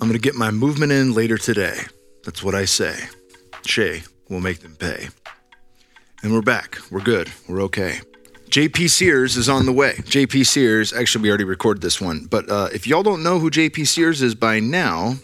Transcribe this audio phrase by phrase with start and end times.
[0.00, 1.78] I'm going to get my movement in later today.
[2.24, 2.98] That's what I say.
[3.66, 5.08] Shay will make them pay.
[6.22, 6.78] And we're back.
[6.90, 7.30] We're good.
[7.46, 8.00] We're okay.
[8.48, 9.92] JP Sears is on the way.
[9.92, 13.50] JP Sears, actually, we already recorded this one, but uh, if y'all don't know who
[13.50, 15.16] JP Sears is by now,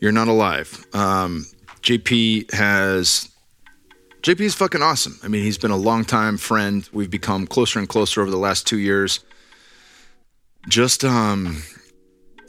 [0.00, 0.84] you're not alive.
[0.92, 1.46] Um,
[1.82, 3.30] JP has.
[4.22, 5.18] JP is fucking awesome.
[5.22, 6.88] I mean, he's been a longtime friend.
[6.92, 9.20] We've become closer and closer over the last two years.
[10.68, 11.62] Just um,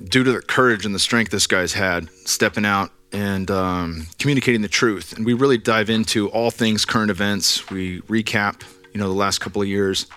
[0.04, 4.61] due to the courage and the strength this guy's had, stepping out and um, communicating
[4.61, 5.15] the truth.
[5.15, 7.69] And we really dive into all things current events.
[7.69, 8.61] We recap
[8.96, 10.07] you know the last couple of years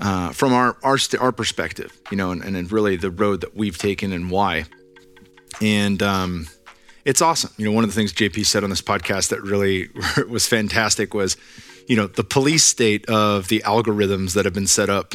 [0.00, 3.78] uh, from our our our perspective, you know, and, and really the road that we've
[3.78, 4.64] taken and why.
[5.60, 6.48] And um,
[7.04, 7.52] it's awesome.
[7.56, 9.90] You know, one of the things JP said on this podcast that really
[10.28, 11.36] was fantastic was,
[11.86, 15.14] you know, the police state of the algorithms that have been set up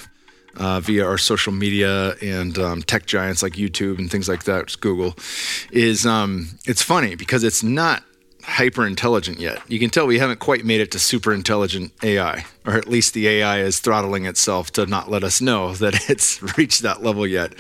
[0.58, 4.76] uh, via our social media and um, tech giants like YouTube and things like that,
[4.80, 5.16] Google,
[5.72, 8.04] is um, it's funny because it's not
[8.46, 9.60] hyper intelligent yet.
[9.68, 13.13] You can tell we haven't quite made it to super intelligent AI, or at least
[13.13, 17.26] the AI is throttling itself to not let us know that it's reached that level
[17.26, 17.54] yet.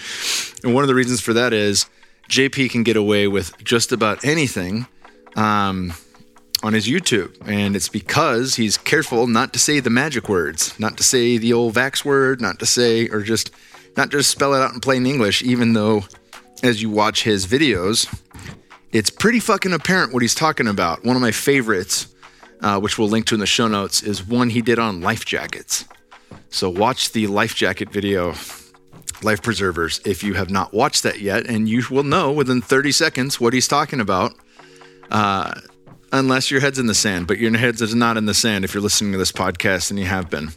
[0.63, 1.87] And one of the reasons for that is
[2.29, 4.87] JP can get away with just about anything
[5.35, 5.93] um,
[6.65, 7.35] on his YouTube.
[7.47, 11.53] And it's because he's careful not to say the magic words, not to say the
[11.53, 13.51] old vax word, not to say, or just
[13.95, 16.05] not just spell it out in plain English, even though
[16.63, 18.11] as you watch his videos,
[18.91, 21.05] it's pretty fucking apparent what he's talking about.
[21.05, 22.07] One of my favorites,
[22.61, 25.23] uh, which we'll link to in the show notes, is one he did on life
[25.23, 25.85] jackets.
[26.49, 28.33] So watch the life jacket video,
[29.21, 32.91] Life Preservers, if you have not watched that yet, and you will know within 30
[32.91, 34.33] seconds what he's talking about.
[35.11, 35.53] Uh,
[36.15, 38.73] unless your head's in the sand, but your head is not in the sand if
[38.73, 40.49] you're listening to this podcast and you have been.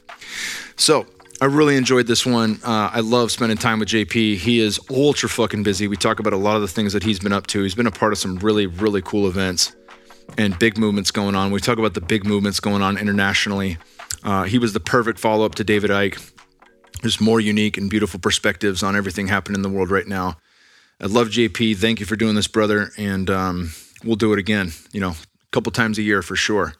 [0.76, 1.06] So,
[1.40, 2.58] I really enjoyed this one.
[2.64, 4.38] Uh, I love spending time with JP.
[4.38, 5.86] He is ultra fucking busy.
[5.86, 7.62] We talk about a lot of the things that he's been up to.
[7.62, 9.76] He's been a part of some really, really cool events
[10.36, 11.52] and big movements going on.
[11.52, 13.78] We talk about the big movements going on internationally.
[14.24, 16.32] Uh, he was the perfect follow up to David Icke.
[17.02, 20.38] There's more unique and beautiful perspectives on everything happening in the world right now.
[21.00, 21.76] I love JP.
[21.76, 22.90] Thank you for doing this, brother.
[22.98, 23.70] And um,
[24.02, 25.14] we'll do it again, you know,
[25.48, 26.74] a couple times a year for sure.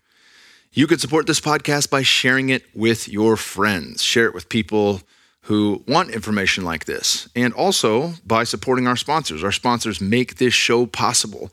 [0.73, 4.03] You could support this podcast by sharing it with your friends.
[4.03, 5.03] Share it with people
[5.43, 9.43] who want information like this, and also by supporting our sponsors.
[9.43, 11.51] Our sponsors make this show possible.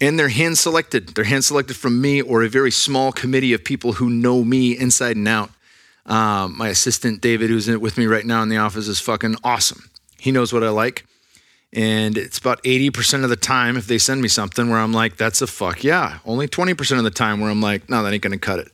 [0.00, 1.08] And they're hand selected.
[1.08, 4.78] They're hand selected from me or a very small committee of people who know me
[4.78, 5.50] inside and out.
[6.06, 9.90] Um, my assistant, David, who's with me right now in the office, is fucking awesome.
[10.20, 11.04] He knows what I like.
[11.72, 15.16] And it's about 80% of the time if they send me something where I'm like,
[15.16, 16.18] that's a fuck yeah.
[16.24, 18.68] Only 20% of the time where I'm like, no, that ain't gonna cut it.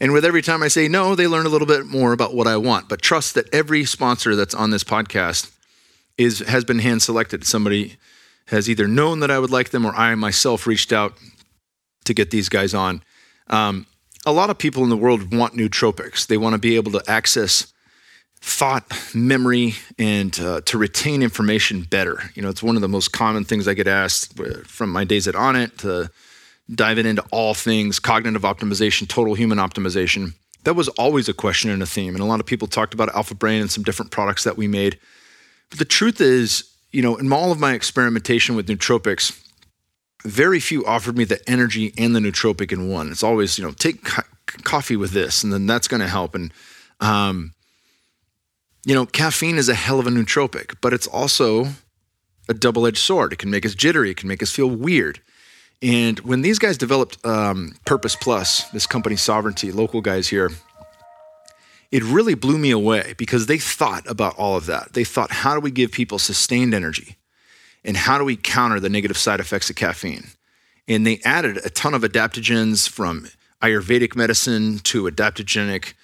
[0.00, 2.46] And with every time I say no, they learn a little bit more about what
[2.46, 2.88] I want.
[2.88, 5.50] But trust that every sponsor that's on this podcast
[6.18, 7.46] is has been hand selected.
[7.46, 7.96] Somebody
[8.48, 11.14] has either known that I would like them or I myself reached out
[12.04, 13.02] to get these guys on.
[13.48, 13.86] Um,
[14.24, 16.26] a lot of people in the world want nootropics.
[16.26, 17.72] They want to be able to access
[18.40, 22.30] thought, memory, and uh, to retain information better.
[22.34, 25.04] You know, it's one of the most common things I get asked uh, from my
[25.04, 26.10] days at Onnit to
[26.72, 30.34] diving into all things cognitive optimization, total human optimization.
[30.64, 32.14] That was always a question and a theme.
[32.14, 34.66] And a lot of people talked about Alpha Brain and some different products that we
[34.66, 34.98] made.
[35.70, 39.40] But the truth is, you know, in all of my experimentation with nootropics,
[40.24, 43.10] very few offered me the energy and the nootropic in one.
[43.10, 44.22] It's always, you know, take co-
[44.64, 46.34] coffee with this, and then that's going to help.
[46.34, 46.52] And
[47.00, 47.52] um,
[48.86, 51.66] you know, caffeine is a hell of a nootropic, but it's also
[52.48, 53.32] a double edged sword.
[53.32, 55.20] It can make us jittery, it can make us feel weird.
[55.82, 60.52] And when these guys developed um, Purpose Plus, this company Sovereignty, local guys here,
[61.90, 64.92] it really blew me away because they thought about all of that.
[64.92, 67.16] They thought, how do we give people sustained energy?
[67.84, 70.28] And how do we counter the negative side effects of caffeine?
[70.86, 73.28] And they added a ton of adaptogens from
[73.60, 75.94] Ayurvedic medicine to adaptogenic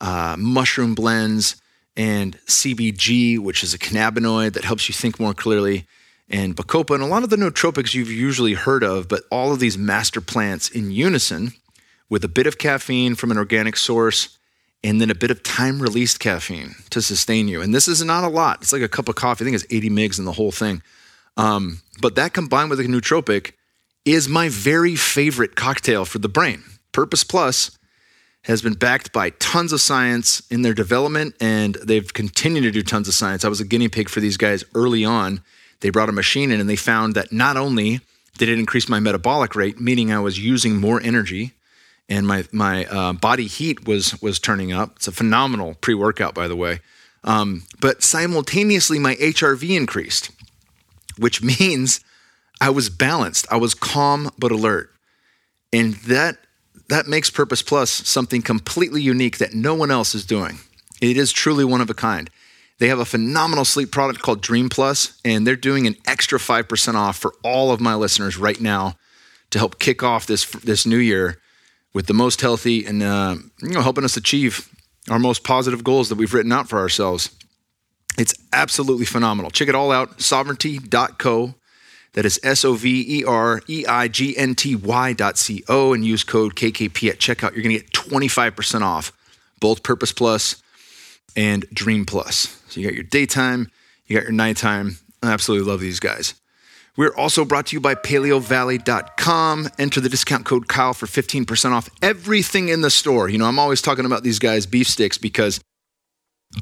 [0.00, 1.61] uh, mushroom blends
[1.96, 5.86] and CBG, which is a cannabinoid that helps you think more clearly,
[6.28, 9.60] and Bacopa, and a lot of the nootropics you've usually heard of, but all of
[9.60, 11.52] these master plants in unison
[12.08, 14.38] with a bit of caffeine from an organic source
[14.84, 17.60] and then a bit of time released caffeine to sustain you.
[17.62, 18.62] And this is not a lot.
[18.62, 19.44] It's like a cup of coffee.
[19.44, 20.82] I think it's 80 mgs in the whole thing.
[21.36, 23.52] Um, but that combined with a nootropic
[24.04, 26.64] is my very favorite cocktail for the brain.
[26.90, 27.78] Purpose Plus
[28.44, 32.82] has been backed by tons of science in their development, and they've continued to do
[32.82, 33.44] tons of science.
[33.44, 35.42] I was a guinea pig for these guys early on.
[35.80, 38.00] They brought a machine in, and they found that not only
[38.38, 41.52] did it increase my metabolic rate, meaning I was using more energy,
[42.08, 44.96] and my my uh, body heat was was turning up.
[44.96, 46.80] It's a phenomenal pre workout, by the way.
[47.24, 50.30] Um, but simultaneously, my HRV increased.
[51.18, 52.00] which means
[52.60, 53.46] I was balanced.
[53.50, 54.90] I was calm but alert.
[55.72, 56.38] And that
[56.92, 60.58] that makes Purpose Plus something completely unique that no one else is doing.
[61.00, 62.28] It is truly one of a kind.
[62.78, 66.94] They have a phenomenal sleep product called Dream Plus, and they're doing an extra 5%
[66.94, 68.96] off for all of my listeners right now
[69.50, 71.38] to help kick off this this new year
[71.94, 74.68] with the most healthy and uh, you know helping us achieve
[75.10, 77.30] our most positive goals that we've written out for ourselves.
[78.18, 79.50] It's absolutely phenomenal.
[79.50, 81.54] Check it all out, sovereignty.co.
[82.14, 85.64] That is S O V E R E I G N T Y dot C
[85.68, 87.54] O and use code KKP at checkout.
[87.54, 89.12] You're going to get 25% off
[89.60, 90.62] both Purpose Plus
[91.36, 92.60] and Dream Plus.
[92.68, 93.70] So you got your daytime,
[94.06, 94.98] you got your nighttime.
[95.22, 96.34] I absolutely love these guys.
[96.94, 99.68] We're also brought to you by paleovalley.com.
[99.78, 103.30] Enter the discount code Kyle for 15% off everything in the store.
[103.30, 105.58] You know, I'm always talking about these guys' beef sticks because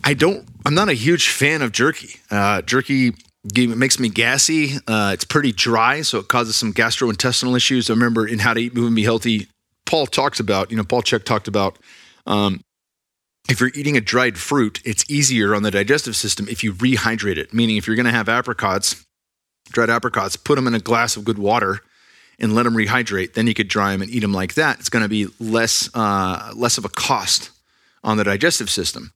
[0.05, 2.21] I don't, I'm not a huge fan of jerky.
[2.31, 3.15] Uh, jerky
[3.45, 4.75] makes me gassy.
[4.87, 7.91] Uh, it's pretty dry, so it causes some gastrointestinal issues.
[7.91, 9.49] I remember in How to Eat, Move, and Be Healthy,
[9.87, 11.79] Paul talks about, you know, Paul Chek talked about
[12.27, 12.63] um,
[13.49, 17.37] if you're eating a dried fruit, it's easier on the digestive system if you rehydrate
[17.37, 17.53] it.
[17.53, 19.05] Meaning, if you're going to have apricots,
[19.71, 21.81] dried apricots, put them in a glass of good water
[22.39, 23.35] and let them rehydrate.
[23.35, 24.79] Then you could dry them and eat them like that.
[24.79, 27.51] It's going to be less uh, less of a cost
[28.05, 29.13] on the digestive system.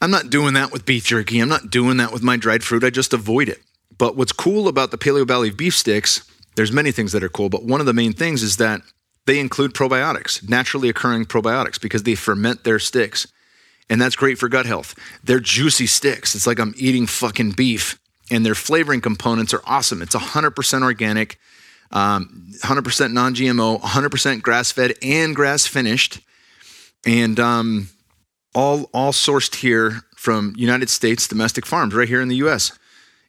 [0.00, 1.40] I'm not doing that with beef jerky.
[1.40, 2.84] I'm not doing that with my dried fruit.
[2.84, 3.62] I just avoid it.
[3.98, 7.48] But what's cool about the Paleo Valley beef sticks, there's many things that are cool,
[7.48, 8.82] but one of the main things is that
[9.26, 13.26] they include probiotics, naturally occurring probiotics, because they ferment their sticks.
[13.88, 14.94] And that's great for gut health.
[15.22, 16.34] They're juicy sticks.
[16.34, 17.98] It's like I'm eating fucking beef.
[18.30, 20.02] And their flavoring components are awesome.
[20.02, 21.38] It's 100% organic,
[21.92, 26.20] um, 100% non GMO, 100% grass fed and grass finished.
[27.04, 27.88] And um,
[28.56, 32.76] all all sourced here from United States domestic farms right here in the U.S.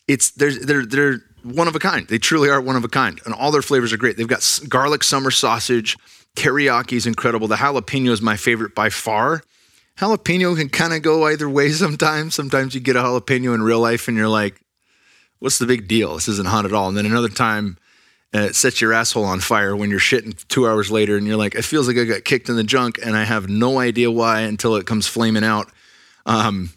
[0.07, 2.07] It's they're they're they're one of a kind.
[2.07, 4.17] They truly are one of a kind, and all their flavors are great.
[4.17, 5.97] They've got garlic summer sausage,
[6.35, 7.47] teriyaki is incredible.
[7.47, 9.43] The jalapeno is my favorite by far.
[9.99, 12.33] Jalapeno can kind of go either way sometimes.
[12.33, 14.61] Sometimes you get a jalapeno in real life and you're like,
[15.39, 16.15] "What's the big deal?
[16.15, 17.77] This isn't hot at all." And then another time
[18.33, 21.37] and it sets your asshole on fire when you're shitting two hours later and you're
[21.37, 24.11] like, it feels like I got kicked in the junk and I have no idea
[24.11, 25.69] why until it comes flaming out.
[26.25, 26.71] Um,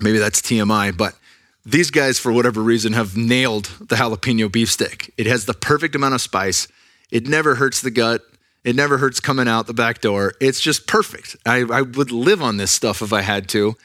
[0.00, 1.14] maybe that's TMI, but
[1.64, 5.12] these guys, for whatever reason, have nailed the jalapeno beef stick.
[5.16, 6.68] It has the perfect amount of spice.
[7.10, 8.22] It never hurts the gut.
[8.64, 10.34] It never hurts coming out the back door.
[10.40, 11.36] It's just perfect.
[11.46, 13.76] I, I would live on this stuff if I had to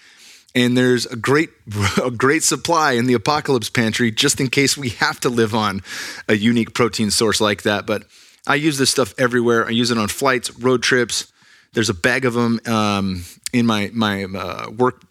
[0.53, 1.49] and there's a great
[2.03, 5.81] a great supply in the apocalypse pantry just in case we have to live on
[6.27, 7.85] a unique protein source like that.
[7.85, 8.03] But
[8.47, 9.65] i use this stuff everywhere.
[9.65, 11.31] I use it on flights road trips.
[11.73, 15.03] There's a bag of them um, in my my uh, work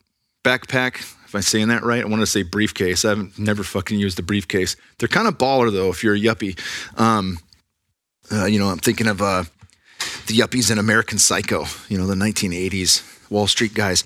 [0.42, 2.02] backpack if i'm saying that right.
[2.02, 3.04] I want to say briefcase.
[3.04, 4.76] I've never fucking used a briefcase.
[4.98, 6.58] They're kind of baller though if you're a yuppie.
[6.98, 7.38] Um,
[8.32, 9.44] uh, you know i'm thinking of uh,
[10.26, 14.04] the yuppies in american psycho you know the 1980s wall street guys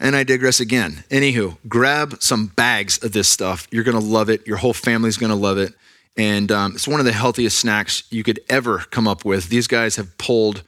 [0.00, 1.04] and I digress again.
[1.10, 3.66] Anywho, grab some bags of this stuff.
[3.70, 4.46] You're going to love it.
[4.46, 5.72] Your whole family's going to love it.
[6.16, 9.48] And um, it's one of the healthiest snacks you could ever come up with.
[9.48, 10.62] These guys have pulled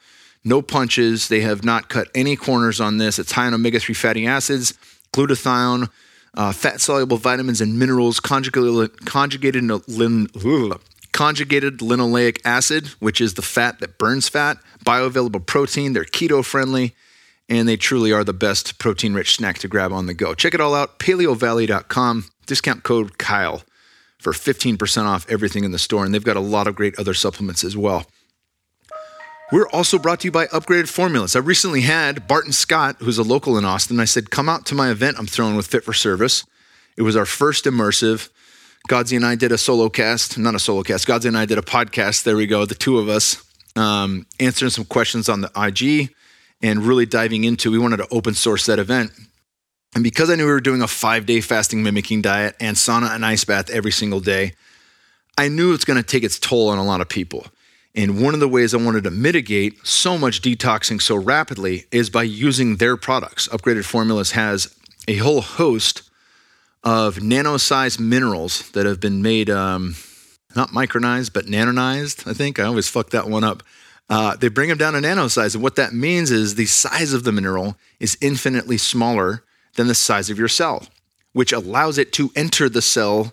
[0.44, 1.28] no punches.
[1.28, 3.18] They have not cut any corners on this.
[3.18, 4.74] It's high in omega 3 fatty acids,
[5.12, 5.90] glutathione,
[6.34, 10.28] uh, fat soluble vitamins and minerals, conjugated, conjugated, lin,
[11.12, 15.94] conjugated linoleic acid, which is the fat that burns fat, bioavailable protein.
[15.94, 16.94] They're keto friendly
[17.48, 20.34] and they truly are the best protein rich snack to grab on the go.
[20.34, 23.62] Check it all out, paleovalley.com, discount code Kyle
[24.18, 26.04] for 15% off everything in the store.
[26.04, 28.06] And they've got a lot of great other supplements as well.
[29.50, 31.34] We're also brought to you by Upgraded Formulas.
[31.34, 33.98] I recently had Barton Scott, who's a local in Austin.
[33.98, 36.44] I said, Come out to my event I'm throwing with Fit for Service.
[36.98, 38.28] It was our first immersive.
[38.90, 41.06] Godsey and I did a solo cast, not a solo cast.
[41.06, 42.24] Godsey and I did a podcast.
[42.24, 43.42] There we go, the two of us,
[43.74, 46.10] um, answering some questions on the IG
[46.62, 49.12] and really diving into, we wanted to open source that event.
[49.94, 53.14] And because I knew we were doing a five day fasting mimicking diet and sauna
[53.14, 54.52] and ice bath every single day,
[55.36, 57.46] I knew it's going to take its toll on a lot of people.
[57.94, 62.10] And one of the ways I wanted to mitigate so much detoxing so rapidly is
[62.10, 63.48] by using their products.
[63.48, 64.74] Upgraded Formulas has
[65.06, 66.02] a whole host
[66.84, 69.96] of nano sized minerals that have been made, um,
[70.54, 72.58] not micronized, but nanonized, I think.
[72.58, 73.62] I always fuck that one up.
[74.08, 75.54] Uh, they bring them down to nano size.
[75.54, 79.42] And what that means is the size of the mineral is infinitely smaller
[79.76, 80.86] than the size of your cell,
[81.32, 83.32] which allows it to enter the cell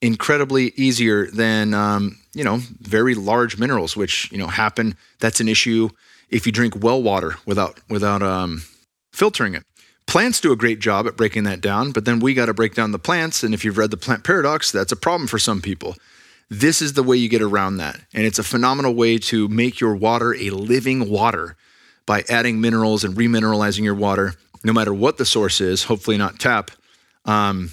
[0.00, 4.96] incredibly easier than, um, you know, very large minerals, which, you know, happen.
[5.20, 5.90] That's an issue
[6.30, 8.62] if you drink well water without, without um,
[9.12, 9.62] filtering it.
[10.06, 12.74] Plants do a great job at breaking that down, but then we got to break
[12.74, 13.42] down the plants.
[13.42, 15.96] And if you've read the plant paradox, that's a problem for some people.
[16.50, 17.98] This is the way you get around that.
[18.12, 21.56] And it's a phenomenal way to make your water a living water
[22.06, 26.38] by adding minerals and remineralizing your water, no matter what the source is, hopefully not
[26.38, 26.70] tap.
[27.24, 27.70] Um,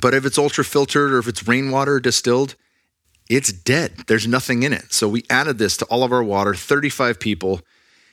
[0.00, 2.54] but if it's ultra filtered or if it's rainwater distilled,
[3.28, 4.04] it's dead.
[4.08, 4.92] There's nothing in it.
[4.92, 7.60] So we added this to all of our water, 35 people,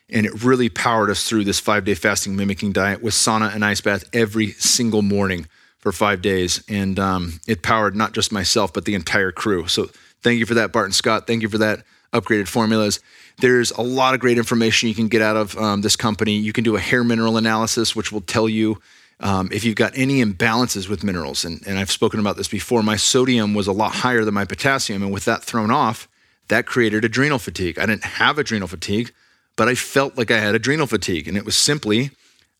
[0.09, 3.63] and it really powered us through this five day fasting mimicking diet with sauna and
[3.63, 5.47] ice bath every single morning
[5.79, 6.63] for five days.
[6.67, 9.67] And um, it powered not just myself, but the entire crew.
[9.67, 9.89] So
[10.21, 11.25] thank you for that, Barton Scott.
[11.25, 11.83] Thank you for that
[12.13, 12.99] upgraded formulas.
[13.37, 16.33] There's a lot of great information you can get out of um, this company.
[16.33, 18.81] You can do a hair mineral analysis, which will tell you
[19.21, 21.45] um, if you've got any imbalances with minerals.
[21.45, 22.83] And, and I've spoken about this before.
[22.83, 25.03] My sodium was a lot higher than my potassium.
[25.03, 26.07] And with that thrown off,
[26.49, 27.79] that created adrenal fatigue.
[27.79, 29.13] I didn't have adrenal fatigue,
[29.55, 31.27] but I felt like I had adrenal fatigue.
[31.27, 32.11] And it was simply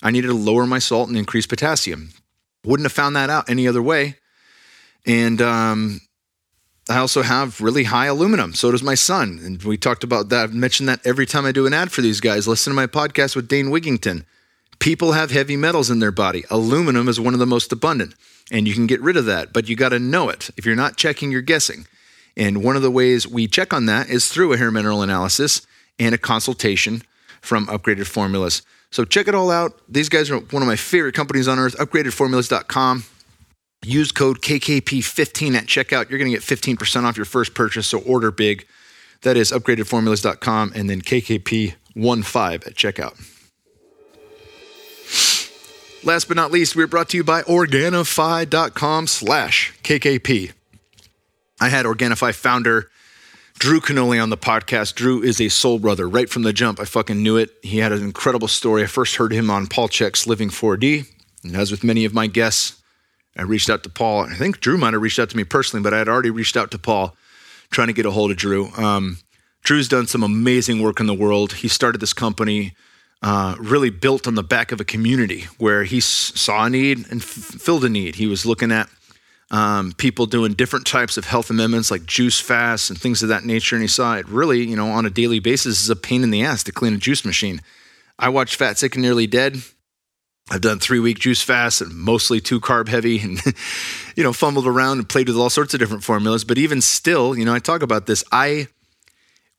[0.02, 2.12] I needed to lower my salt and increase potassium.
[2.64, 4.18] Wouldn't have found that out any other way.
[5.06, 6.02] And um,
[6.90, 8.54] I also have really high aluminum.
[8.54, 9.40] So does my son.
[9.44, 10.44] And we talked about that.
[10.44, 12.48] I've mentioned that every time I do an ad for these guys.
[12.48, 14.26] Listen to my podcast with Dane Wigington.
[14.80, 16.46] People have heavy metals in their body.
[16.50, 18.16] Aluminum is one of the most abundant,
[18.50, 20.50] and you can get rid of that, but you got to know it.
[20.56, 21.86] If you're not checking, you're guessing.
[22.38, 25.68] And one of the ways we check on that is through a hair mineral analysis
[26.00, 27.04] and a consultation
[27.42, 28.62] from Upgraded Formulas.
[28.92, 29.80] So check it all out.
[29.88, 33.04] These guys are one of my favorite companies on earth, upgradedformulas.com.
[33.86, 36.10] Use code KKP15 at checkout.
[36.10, 38.66] You're going to get 15% off your first purchase, so order big.
[39.22, 43.36] That is upgradedformulas.com and then KKP15 at checkout.
[46.04, 50.54] Last but not least, we're brought to you by Organifi.com slash KKP.
[51.60, 52.90] I had Organifi founder
[53.60, 54.96] Drew Canole on the podcast.
[54.96, 56.80] Drew is a soul brother right from the jump.
[56.80, 57.50] I fucking knew it.
[57.62, 58.84] He had an incredible story.
[58.84, 61.06] I first heard him on Paul Chek's Living 4D.
[61.44, 62.82] And as with many of my guests,
[63.36, 64.22] I reached out to Paul.
[64.22, 66.56] I think Drew might have reached out to me personally, but I had already reached
[66.56, 67.16] out to Paul
[67.70, 68.70] trying to get a hold of Drew.
[68.78, 69.18] Um,
[69.64, 71.54] Drew's done some amazing work in the world.
[71.54, 72.74] He started this company
[73.22, 77.00] uh, really built on the back of a community where he s- saw a need
[77.12, 78.16] and f- filled a need.
[78.16, 78.88] He was looking at
[79.52, 83.46] um, people doing different types of health amendments like juice fasts and things of that
[83.46, 83.76] nature.
[83.76, 86.30] And he saw it really, you know, on a daily basis is a pain in
[86.30, 87.62] the ass to clean a juice machine.
[88.18, 89.58] I watched Fat, Sick, and Nearly Dead.
[90.52, 93.40] I've done three week juice fasts and mostly two carb heavy and,
[94.16, 96.44] you know, fumbled around and played with all sorts of different formulas.
[96.44, 98.24] But even still, you know, I talk about this.
[98.32, 98.68] I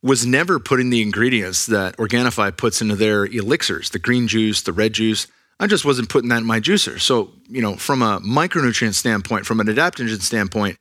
[0.03, 4.73] was never putting the ingredients that Organifi puts into their elixirs, the green juice, the
[4.73, 5.27] red juice.
[5.61, 6.99] I just wasn't putting that in my juicer.
[6.99, 10.79] So, you know, from a micronutrient standpoint, from an adaptogen standpoint,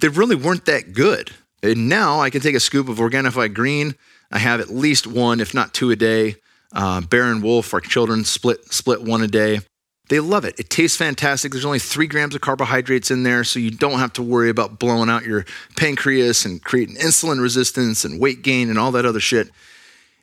[0.00, 1.32] they really weren't that good.
[1.62, 3.94] And now I can take a scoop of Organifi green.
[4.32, 6.36] I have at least one, if not two a day.
[6.72, 9.60] Uh, Bear and Wolf, our children split split one a day.
[10.08, 10.58] They love it.
[10.58, 11.52] It tastes fantastic.
[11.52, 14.78] There's only three grams of carbohydrates in there, so you don't have to worry about
[14.78, 15.44] blowing out your
[15.76, 19.50] pancreas and creating insulin resistance and weight gain and all that other shit.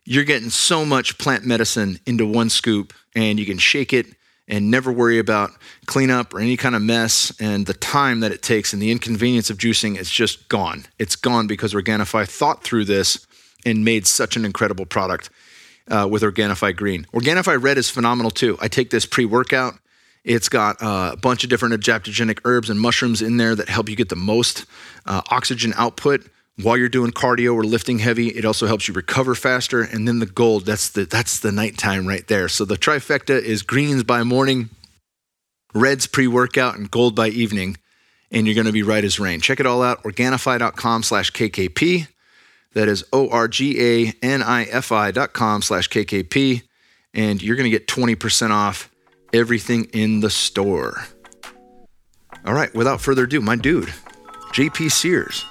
[0.05, 4.07] You're getting so much plant medicine into one scoop, and you can shake it
[4.47, 5.51] and never worry about
[5.85, 7.31] cleanup or any kind of mess.
[7.39, 10.85] And the time that it takes and the inconvenience of juicing is just gone.
[10.99, 13.25] It's gone because Organifi thought through this
[13.65, 15.29] and made such an incredible product
[15.87, 17.05] uh, with Organifi Green.
[17.13, 18.57] Organifi Red is phenomenal too.
[18.59, 19.75] I take this pre workout.
[20.25, 23.95] It's got a bunch of different adaptogenic herbs and mushrooms in there that help you
[23.95, 24.65] get the most
[25.05, 26.25] uh, oxygen output
[26.61, 28.27] while you're doing cardio or lifting heavy.
[28.29, 29.81] It also helps you recover faster.
[29.81, 32.47] And then the gold, that's the that's the nighttime right there.
[32.47, 34.69] So the trifecta is greens by morning,
[35.73, 37.77] reds pre-workout, and gold by evening.
[38.31, 39.41] And you're going to be right as rain.
[39.41, 40.01] Check it all out.
[40.03, 42.07] Organifi.com slash KKP.
[42.73, 46.63] That is O-R-G-A-N-I-F-I dot com slash KKP.
[47.13, 48.89] And you're going to get 20% off
[49.31, 51.05] everything in the store.
[52.43, 53.93] All right, without further ado, my dude,
[54.53, 55.45] JP Sears.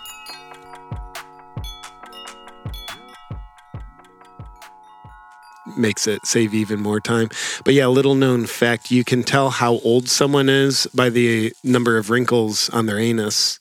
[5.77, 7.29] Makes it save even more time.
[7.65, 11.97] But yeah, little known fact, you can tell how old someone is by the number
[11.97, 13.59] of wrinkles on their anus.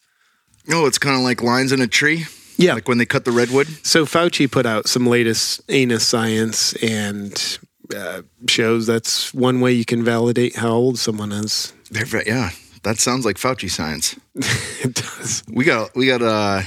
[0.70, 2.26] Oh, it's kind of like lines in a tree.
[2.58, 2.76] Yeah.
[2.76, 3.68] Like when they cut the redwood.
[3.84, 7.60] So Fauci put out some latest anus science and
[7.96, 11.74] uh, shows that's one way you can validate how old someone is.
[11.90, 12.52] They're yeah,
[12.84, 14.16] that sounds like Fauci science.
[14.36, 15.44] it does.
[15.52, 16.62] We got we got uh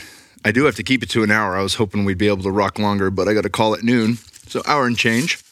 [0.45, 1.57] I do have to keep it to an hour.
[1.57, 3.83] I was hoping we'd be able to rock longer, but I got to call at
[3.83, 4.19] noon.
[4.49, 5.43] So hour and change.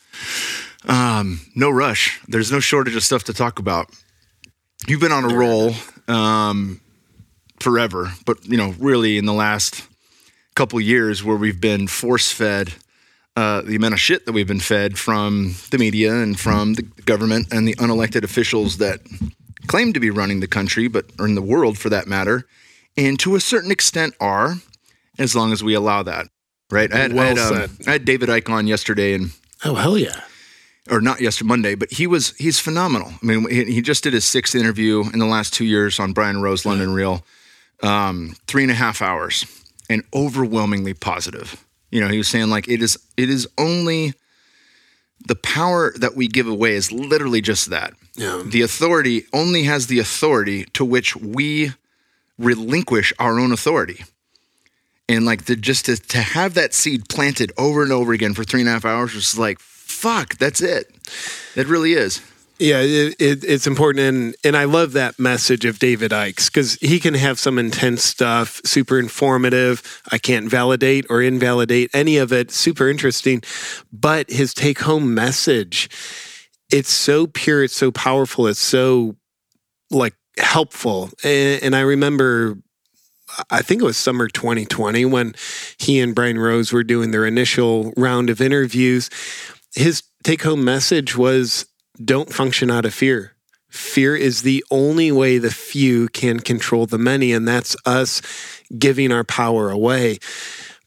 [0.88, 2.20] Um, no rush.
[2.28, 3.90] There's no shortage of stuff to talk about.
[4.86, 5.74] You've been on a roll
[6.08, 6.80] um,
[7.60, 9.86] forever, but you know, really in the last
[10.54, 12.74] couple years where we've been force fed
[13.36, 16.82] uh, the amount of shit that we've been fed from the media and from the
[16.82, 19.00] government and the unelected officials that
[19.68, 22.46] claim to be running the country, but or in the world for that matter,
[22.96, 24.56] and to a certain extent are,
[25.18, 26.26] as long as we allow that.
[26.72, 26.92] Right?
[26.92, 27.78] I had, Well I, had, um.
[27.86, 29.30] I had David Icke on yesterday, and
[29.64, 30.22] Oh hell yeah!
[30.90, 33.12] or not yesterday Monday, but he was he's phenomenal.
[33.22, 36.12] I mean, he, he just did his sixth interview in the last two years on
[36.12, 37.24] Brian Rose London Real,
[37.82, 39.44] um, three and a half hours,
[39.88, 41.64] and overwhelmingly positive.
[41.90, 44.14] You know, he was saying like it is it is only
[45.26, 47.92] the power that we give away is literally just that.
[48.14, 48.42] Yeah.
[48.44, 51.72] The authority only has the authority to which we
[52.38, 54.04] relinquish our own authority.
[55.12, 58.44] And like the just to, to have that seed planted over and over again for
[58.44, 60.90] three and a half hours was like, fuck, that's it.
[61.54, 62.20] It really is.
[62.58, 66.74] Yeah, it, it, it's important, and and I love that message of David Icke's because
[66.74, 70.00] he can have some intense stuff, super informative.
[70.12, 72.52] I can't validate or invalidate any of it.
[72.52, 73.42] Super interesting,
[73.92, 75.90] but his take home message,
[76.70, 79.16] it's so pure, it's so powerful, it's so
[79.90, 81.10] like helpful.
[81.24, 82.58] And, and I remember,
[83.50, 85.34] I think it was summer 2020 when
[85.78, 89.10] he and Brian Rose were doing their initial round of interviews.
[89.74, 91.66] His take home message was
[92.02, 93.34] don't function out of fear.
[93.70, 98.20] Fear is the only way the few can control the many, and that's us
[98.78, 100.18] giving our power away.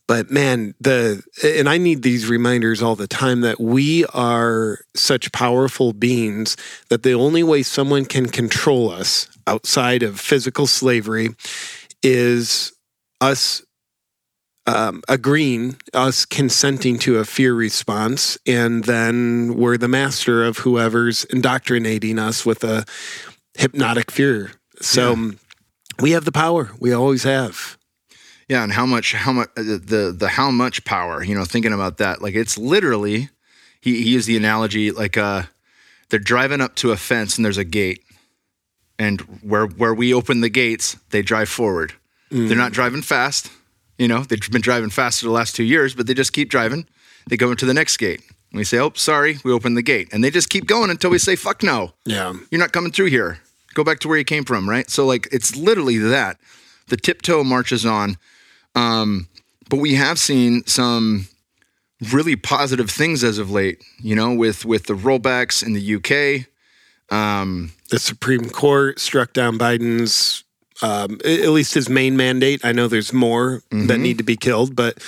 [0.08, 5.32] But man, the and I need these reminders all the time that we are such
[5.32, 6.56] powerful beings
[6.90, 11.30] that the only way someone can control us outside of physical slavery
[12.06, 12.72] is
[13.20, 13.64] us
[14.68, 21.24] um, agreeing, us consenting to a fear response, and then we're the master of whoever's
[21.26, 22.86] indoctrinating us with a
[23.56, 24.52] hypnotic fear.
[24.82, 25.40] So um,
[26.00, 26.72] we have the power.
[26.80, 27.78] We always have.
[28.48, 31.74] Yeah, and how much how much the the, the how much power, you know, thinking
[31.74, 32.22] about that.
[32.22, 33.30] Like it's literally
[33.82, 35.44] he, he used the analogy like uh
[36.10, 38.04] they're driving up to a fence and there's a gate.
[38.98, 41.94] And where where we open the gates, they drive forward.
[42.32, 43.52] They're not driving fast.
[43.98, 46.50] You know, they've been driving fast for the last two years, but they just keep
[46.50, 46.86] driving.
[47.30, 48.22] They go into the next gate.
[48.52, 50.10] And we say, Oh, sorry, we opened the gate.
[50.12, 51.94] And they just keep going until we say, fuck no.
[52.06, 52.34] Yeah.
[52.52, 53.40] You're not coming through here.
[53.74, 54.90] Go back to where you came from, right?
[54.90, 56.38] So like it's literally that.
[56.88, 58.18] The tiptoe marches on.
[58.76, 59.28] Um,
[59.70, 61.28] but we have seen some
[62.12, 66.48] really positive things as of late, you know, with with the rollbacks in the UK.
[67.10, 70.44] Um, The Supreme Court struck down Biden's,
[70.82, 72.66] um, at least his main mandate.
[72.66, 75.02] I know there's more that need to be killed, but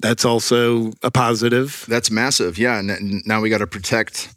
[0.00, 1.84] that's also a positive.
[1.88, 2.78] that's massive, yeah.
[2.78, 4.34] And, and now we got to protect,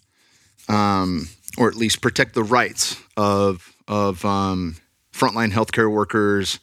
[0.68, 4.76] um, or at least protect the rights of of um,
[5.14, 6.60] frontline healthcare workers,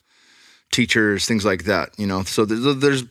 [0.72, 1.90] teachers, things like that.
[1.98, 3.04] You know, so there's, there's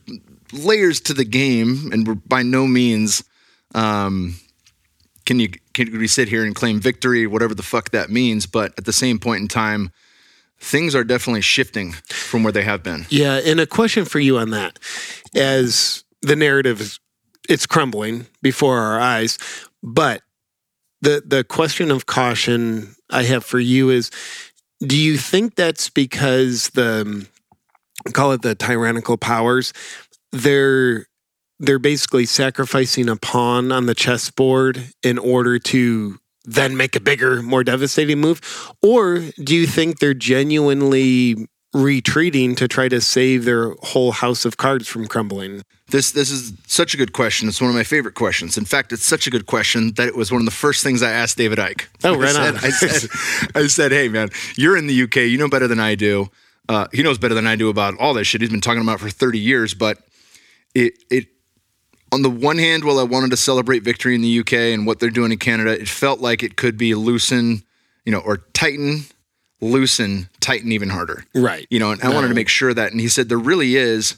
[0.52, 3.24] layers to the game, and we're by no means
[3.74, 4.36] um,
[5.24, 8.46] can you can we sit here and claim victory, whatever the fuck that means.
[8.46, 9.90] But at the same point in time,
[10.58, 13.06] things are definitely shifting from where they have been.
[13.08, 14.78] Yeah, and a question for you on that.
[15.34, 16.98] As the narrative is
[17.48, 19.38] it's crumbling before our eyes,
[19.82, 20.22] but
[21.00, 24.10] the the question of caution I have for you is
[24.80, 27.26] do you think that's because the
[28.12, 29.72] call it the tyrannical powers
[30.32, 31.06] they're
[31.62, 37.40] they're basically sacrificing a pawn on the chessboard in order to then make a bigger,
[37.40, 38.40] more devastating move?
[38.82, 44.56] Or do you think they're genuinely retreating to try to save their whole house of
[44.56, 45.62] cards from crumbling?
[45.88, 47.48] This this is such a good question.
[47.48, 48.58] It's one of my favorite questions.
[48.58, 51.00] In fact, it's such a good question that it was one of the first things
[51.00, 51.86] I asked David Icke.
[52.02, 52.56] Oh, I right said, on.
[52.56, 53.10] I said,
[53.54, 55.16] I said, hey man, you're in the UK.
[55.16, 56.28] You know better than I do.
[56.68, 58.40] Uh, he knows better than I do about all this shit.
[58.40, 59.74] He's been talking about it for 30 years.
[59.74, 59.98] But
[60.74, 61.28] it it
[62.12, 65.00] on the one hand, while I wanted to celebrate victory in the UK and what
[65.00, 67.62] they're doing in Canada, it felt like it could be loosen,
[68.04, 69.06] you know, or tighten,
[69.62, 71.24] loosen, tighten even harder.
[71.34, 71.66] Right.
[71.70, 74.16] you know and i wanted to make sure that and he said there really is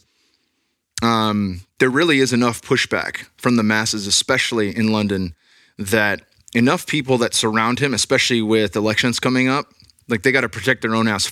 [1.03, 5.35] um there really is enough pushback from the masses especially in london
[5.79, 6.23] that
[6.55, 9.67] enough people that surround him especially with elections coming up
[10.09, 11.27] like they got to protect their own ass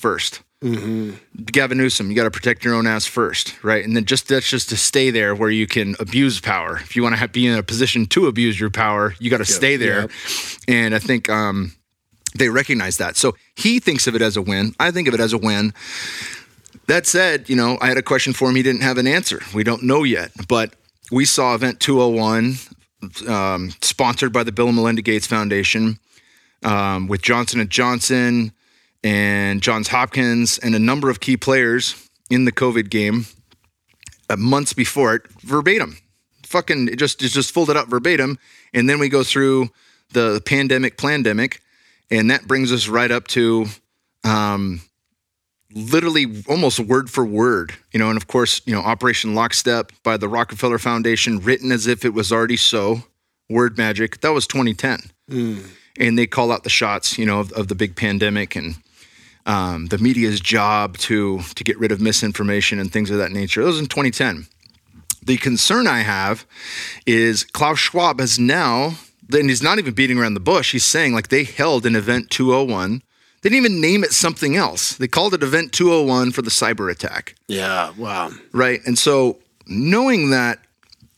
[0.62, 3.84] 1st Gavin Newsom, you got to protect your own ass first, right?
[3.84, 6.76] And then just that's just to stay there where you can abuse power.
[6.76, 9.44] If you want to be in a position to abuse your power, you got to
[9.44, 10.02] stay there.
[10.02, 10.10] Yep.
[10.68, 11.72] And I think um,
[12.36, 13.16] they recognize that.
[13.16, 14.74] So he thinks of it as a win.
[14.78, 15.74] I think of it as a win.
[16.86, 18.56] That said, you know, I had a question for him.
[18.56, 19.40] He didn't have an answer.
[19.54, 20.30] We don't know yet.
[20.48, 20.74] But
[21.10, 22.54] we saw Event 201,
[23.28, 25.98] um, sponsored by the Bill and Melinda Gates Foundation,
[26.62, 28.52] um, with Johnson and Johnson
[29.04, 33.26] and Johns Hopkins and a number of key players in the COVID game
[34.30, 35.96] uh, months before it, verbatim.
[36.46, 38.38] fucking it just it's just folded up verbatim,
[38.72, 39.70] and then we go through
[40.12, 41.60] the pandemic, pandemic,
[42.10, 43.66] and that brings us right up to,
[44.24, 44.82] um,
[45.74, 50.16] literally almost word for word, you know, and of course, you know, Operation Lockstep by
[50.16, 53.04] the Rockefeller Foundation, written as if it was already so.
[53.50, 54.20] Word magic.
[54.20, 55.10] That was 2010,
[55.98, 58.76] and they call out the shots, you know, of, of the big pandemic and
[59.46, 63.60] um, the media's job to to get rid of misinformation and things of that nature.
[63.62, 64.46] That was in 2010.
[65.24, 66.44] The concern I have
[67.06, 68.94] is Klaus Schwab has now,
[69.32, 70.72] and he's not even beating around the bush.
[70.72, 73.02] He's saying like they held an event 201.
[73.42, 74.94] They didn't even name it something else.
[74.96, 77.92] They called it event 201 for the cyber attack, Yeah.
[77.96, 78.30] Wow.
[78.52, 78.80] right?
[78.86, 80.60] And so knowing that,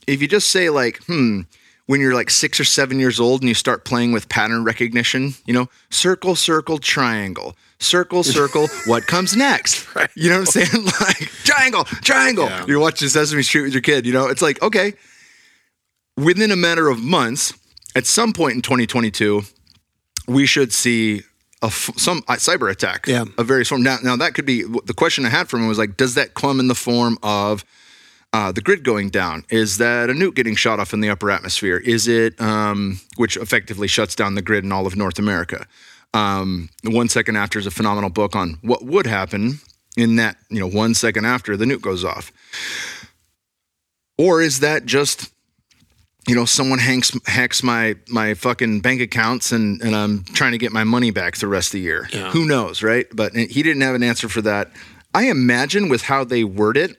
[0.07, 1.41] if you just say like, hmm,
[1.85, 5.35] when you're like six or seven years old and you start playing with pattern recognition,
[5.45, 9.85] you know, circle, circle, triangle, circle, circle, what comes next?
[10.15, 10.85] You know what I'm saying?
[11.01, 12.45] Like triangle, triangle.
[12.45, 12.65] Yeah.
[12.67, 14.93] You're watching Sesame Street with your kid, you know, it's like, okay,
[16.17, 17.53] within a matter of months,
[17.95, 19.41] at some point in 2022,
[20.27, 21.21] we should see
[21.61, 23.25] a f- some cyber attack Yeah.
[23.37, 23.83] of various form.
[23.83, 26.33] Now, now that could be the question I had from him was like, does that
[26.33, 27.63] come in the form of
[28.33, 29.45] uh, the grid going down?
[29.49, 31.77] Is that a nuke getting shot off in the upper atmosphere?
[31.77, 35.65] Is it, um, which effectively shuts down the grid in all of North America?
[36.15, 39.59] Um, one second after is a phenomenal book on what would happen
[39.97, 42.31] in that, you know, one second after the nuke goes off.
[44.17, 45.33] Or is that just,
[46.25, 50.57] you know, someone hacks hacks my my fucking bank accounts and and I'm trying to
[50.57, 52.07] get my money back the rest of the year.
[52.13, 52.31] Yeah.
[52.31, 53.07] Who knows, right?
[53.13, 54.71] But he didn't have an answer for that.
[55.13, 56.97] I imagine with how they word it,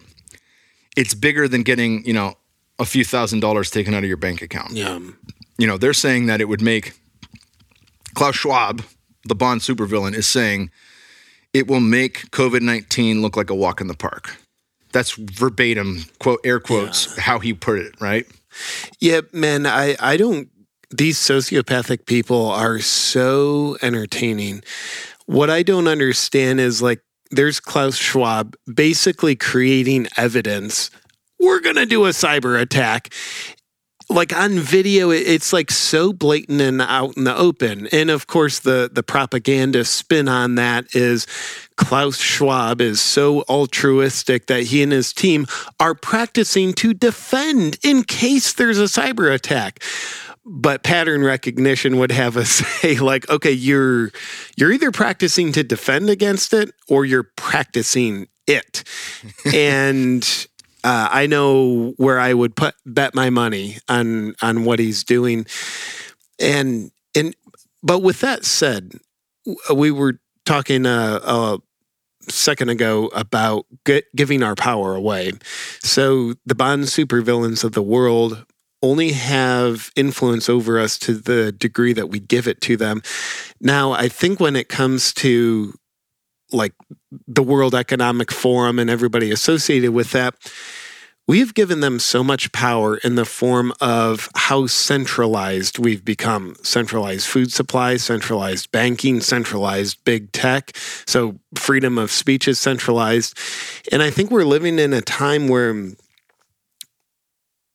[0.95, 2.35] it's bigger than getting, you know,
[2.79, 4.73] a few thousand dollars taken out of your bank account.
[4.73, 4.99] Yeah.
[5.57, 6.93] You know, they're saying that it would make
[8.15, 8.83] Klaus Schwab,
[9.29, 10.71] the Bond supervillain, is saying
[11.53, 14.37] it will make COVID 19 look like a walk in the park.
[14.93, 18.27] That's verbatim, quote, air quotes, how he put it, right?
[19.01, 20.49] Yeah, man, I, I don't,
[20.91, 24.63] these sociopathic people are so entertaining.
[25.27, 30.91] What I don't understand is like, there's Klaus Schwab basically creating evidence.
[31.41, 33.13] We're going to do a cyber attack.
[34.09, 37.89] Like on video, it's like so blatant and out in the open.
[37.89, 41.27] And of course, the, the propaganda spin on that is
[41.77, 45.47] Klaus Schwab is so altruistic that he and his team
[45.81, 49.83] are practicing to defend in case there's a cyber attack
[50.47, 54.11] but pattern recognition would have us say like okay you're
[54.57, 58.85] you're either practicing to defend against it or you're practicing it
[59.55, 60.47] and
[60.87, 65.47] uh, i know where i would put bet my money on on what he's doing
[66.39, 67.35] and and
[67.83, 68.93] but with that said
[69.75, 71.59] we were talking uh, a
[72.29, 75.33] second ago about gi- giving our power away
[75.81, 78.47] so the bond supervillains of the world
[78.83, 83.03] only have influence over us to the degree that we give it to them.
[83.61, 85.75] Now, I think when it comes to
[86.53, 86.75] like
[87.27, 90.35] the World Economic Forum and everybody associated with that,
[91.29, 96.55] we have given them so much power in the form of how centralized we've become
[96.63, 100.77] centralized food supply, centralized banking, centralized big tech.
[101.07, 103.37] So, freedom of speech is centralized.
[103.91, 105.91] And I think we're living in a time where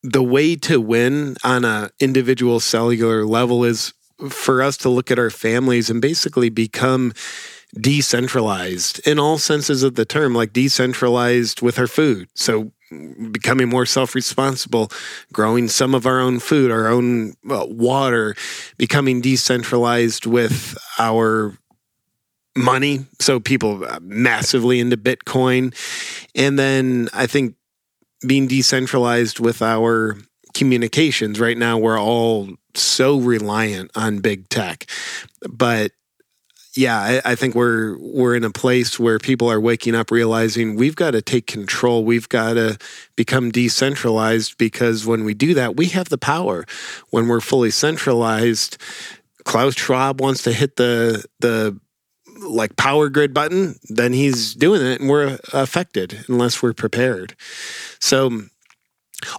[0.04, 3.94] the way to win on an individual cellular level is
[4.30, 7.14] for us to look at our families and basically become
[7.80, 12.72] decentralized in all senses of the term like decentralized with our food so
[13.32, 14.92] becoming more self-responsible
[15.32, 18.36] growing some of our own food our own well, water
[18.78, 21.58] becoming decentralized with our
[22.58, 25.74] money so people uh, massively into bitcoin
[26.36, 27.56] and then i think
[28.26, 30.18] being decentralized with our
[30.54, 31.40] communications.
[31.40, 34.86] Right now, we're all so reliant on big tech.
[35.50, 35.92] But
[36.76, 40.76] yeah, I, I think we're we're in a place where people are waking up realizing
[40.76, 42.06] we've got to take control.
[42.06, 42.78] We've got to
[43.16, 46.66] become decentralized because when we do that, we have the power.
[47.10, 48.78] When we're fully centralized,
[49.44, 51.78] Klaus Schwab wants to hit the the
[52.48, 57.36] like power grid button, then he's doing it and we're uh, affected unless we're prepared.
[58.00, 58.44] So,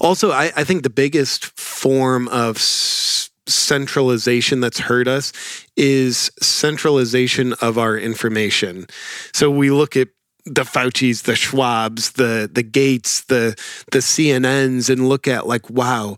[0.01, 5.33] also, I, I think the biggest form of s- centralization that's hurt us
[5.76, 8.87] is centralization of our information.
[9.33, 10.09] So we look at
[10.44, 13.57] the Fauci's, the Schwabs, the the Gates, the
[13.90, 16.16] the CNNs, and look at like, wow,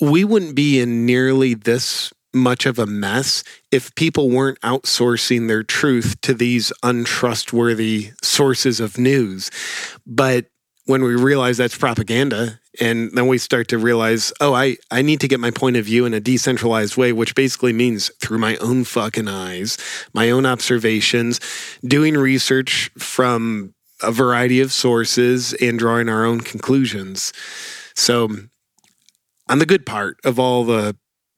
[0.00, 5.62] we wouldn't be in nearly this much of a mess if people weren't outsourcing their
[5.62, 9.50] truth to these untrustworthy sources of news.
[10.06, 10.46] But
[10.84, 15.20] when we realize that's propaganda and then we start to realize oh i i need
[15.20, 18.56] to get my point of view in a decentralized way which basically means through my
[18.56, 19.76] own fucking eyes
[20.12, 21.40] my own observations
[21.84, 27.32] doing research from a variety of sources and drawing our own conclusions
[27.94, 28.28] so
[29.48, 30.96] on the good part of all the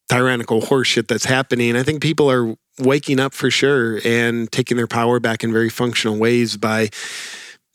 [0.08, 4.86] tyrannical horseshit that's happening i think people are waking up for sure and taking their
[4.86, 6.88] power back in very functional ways by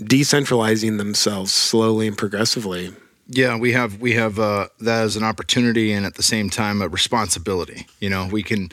[0.01, 2.93] decentralizing themselves slowly and progressively.
[3.29, 6.81] Yeah, we have we have uh, that as an opportunity and at the same time
[6.81, 7.85] a responsibility.
[7.99, 8.69] You know, we can.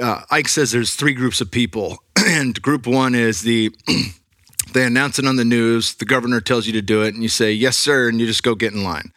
[0.00, 3.70] Uh, Icke says there's three groups of people, and group one is the
[4.72, 5.94] they announce it on the news.
[5.96, 8.42] The governor tells you to do it, and you say yes, sir, and you just
[8.42, 9.12] go get in line.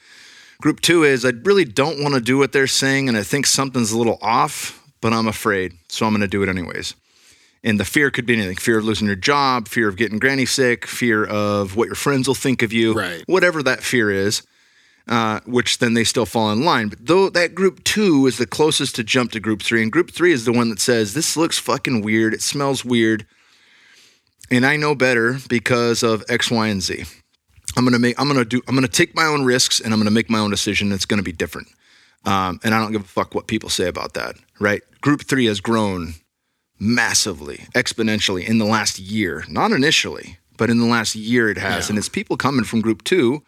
[0.62, 3.46] Group two is I really don't want to do what they're saying, and I think
[3.46, 6.93] something's a little off, but I'm afraid, so I'm going to do it anyways.
[7.65, 10.46] And the fear could be anything fear of losing your job, fear of getting granny
[10.46, 13.24] sick, fear of what your friends will think of you, Right.
[13.28, 14.41] whatever that fear is,
[15.08, 16.88] uh, which then they still fall in line.
[16.88, 20.12] But though that group two is the closest to jump to group three, and group
[20.12, 23.26] three is the one that says, This looks fucking weird, it smells weird,
[24.50, 27.04] and I know better because of X, Y, and Z.
[27.76, 30.12] I'm gonna make I'm gonna do I'm gonna take my own risks and I'm gonna
[30.12, 30.92] make my own decision.
[30.92, 31.68] It's gonna be different.
[32.26, 34.82] Um, and I don't give a fuck what people say about that, right?
[35.02, 36.13] Group three has grown
[36.80, 39.44] massively, exponentially in the last year.
[39.50, 41.89] Not initially, but in the last year it has.
[41.89, 43.44] And it's people coming from group two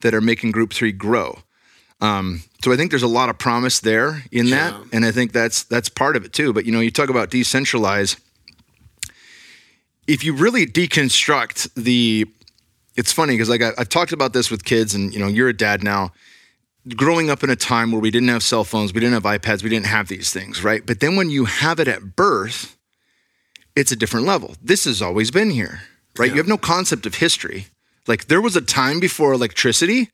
[0.00, 1.38] that are making group three grow.
[2.00, 4.84] Um, so I think there's a lot of promise there in that, Yeah.
[4.92, 6.52] and I think that's that's part of it too.
[6.52, 8.18] But you know, you talk about decentralize.
[10.06, 12.24] If you really deconstruct the,
[12.96, 15.48] it's funny because like I, I've talked about this with kids, and you know, you're
[15.48, 16.12] a dad now
[16.96, 19.62] growing up in a time where we didn't have cell phones, we didn't have iPads,
[19.62, 20.86] we didn't have these things, right?
[20.86, 22.76] But then when you have it at birth,
[23.76, 24.54] it's a different level.
[24.62, 25.82] This has always been here,
[26.16, 26.30] right?
[26.30, 27.66] You have no concept of history.
[28.08, 30.10] Like there was a time before electricity.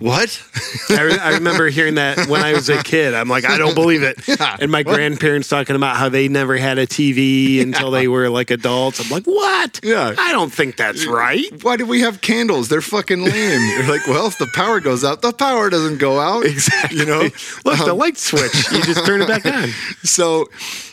[0.00, 0.40] What?
[0.90, 3.14] I, re- I remember hearing that when I was a kid.
[3.14, 4.16] I'm like, I don't believe it.
[4.60, 8.50] And my grandparents talking about how they never had a TV until they were like
[8.50, 9.00] adults.
[9.00, 9.80] I'm like, what?
[9.82, 10.14] Yeah.
[10.16, 11.46] I don't think that's right.
[11.62, 12.68] Why do we have candles?
[12.68, 13.60] They're fucking lame.
[13.70, 16.44] You're like, well, if the power goes out, the power doesn't go out.
[16.44, 16.98] Exactly.
[16.98, 17.22] You know,
[17.64, 18.70] look, the um, light switch.
[18.70, 19.68] You just turn it back on.
[20.02, 20.46] so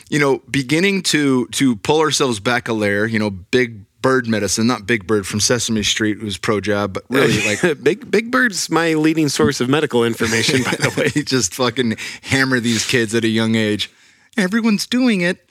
[0.08, 4.68] you know beginning to to pull ourselves back a layer you know big bird medicine
[4.68, 8.70] not big bird from sesame street who's pro jab but really like Big Big Bird's
[8.70, 11.22] my leading source of medical information, by the way.
[11.24, 13.90] just fucking hammer these kids at a young age.
[14.36, 15.48] Everyone's doing it.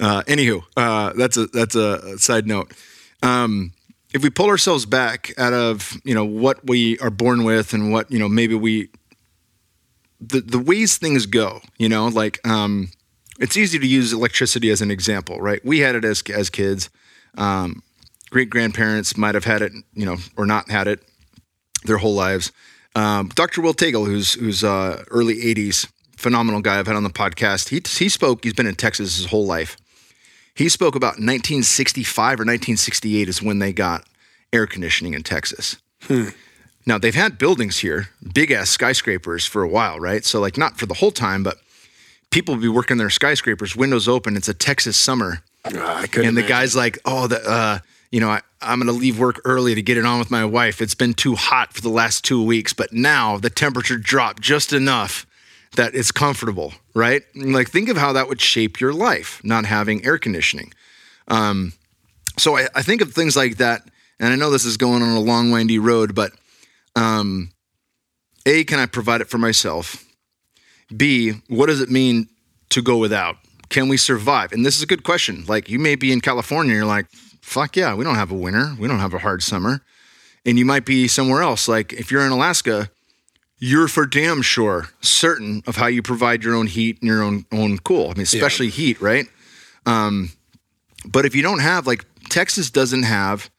[0.00, 2.72] Uh anywho uh that's a that's a side note.
[3.24, 3.72] Um
[4.14, 7.92] if we pull ourselves back out of you know what we are born with and
[7.92, 8.88] what you know maybe we
[10.20, 12.90] the the ways things go you know like um
[13.40, 15.64] it's easy to use electricity as an example right?
[15.64, 16.88] We had it as as kids
[17.36, 17.82] um
[18.30, 21.00] great grandparents might have had it you know or not had it
[21.84, 22.52] their whole lives
[22.96, 27.10] um, dr will tagle who's who's uh early 80s phenomenal guy i've had on the
[27.10, 29.76] podcast he he spoke he's been in texas his whole life
[30.54, 34.04] he spoke about 1965 or 1968 is when they got
[34.52, 35.76] air conditioning in Texas.
[36.86, 40.24] Now they've had buildings here, big ass skyscrapers for a while, right?
[40.24, 41.58] So like not for the whole time, but
[42.30, 44.36] people be working their skyscrapers, windows open.
[44.36, 46.48] It's a Texas summer, Couldn't and the imagine.
[46.48, 47.78] guy's like, "Oh, the uh,
[48.10, 50.80] you know, I, I'm gonna leave work early to get it on with my wife.
[50.80, 54.72] It's been too hot for the last two weeks, but now the temperature dropped just
[54.72, 55.26] enough
[55.76, 57.22] that it's comfortable, right?
[57.36, 60.72] Like, think of how that would shape your life, not having air conditioning.
[61.28, 61.74] Um,
[62.38, 63.82] so I, I think of things like that,
[64.18, 66.32] and I know this is going on a long, windy road, but
[66.96, 67.50] um,
[68.46, 70.04] a, can I provide it for myself?
[70.94, 72.28] B, what does it mean
[72.70, 73.36] to go without?
[73.70, 74.52] Can we survive?
[74.52, 75.44] And this is a good question.
[75.46, 77.06] Like you may be in California, you're like,
[77.40, 79.80] fuck yeah, we don't have a winter, we don't have a hard summer.
[80.44, 81.68] And you might be somewhere else.
[81.68, 82.90] Like if you're in Alaska,
[83.58, 87.44] you're for damn sure certain of how you provide your own heat and your own
[87.52, 88.06] own cool.
[88.10, 89.26] I mean, especially heat, right?
[89.86, 90.32] Um,
[91.04, 93.50] but if you don't have like Texas doesn't have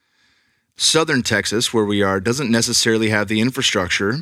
[0.76, 4.19] southern Texas where we are doesn't necessarily have the infrastructure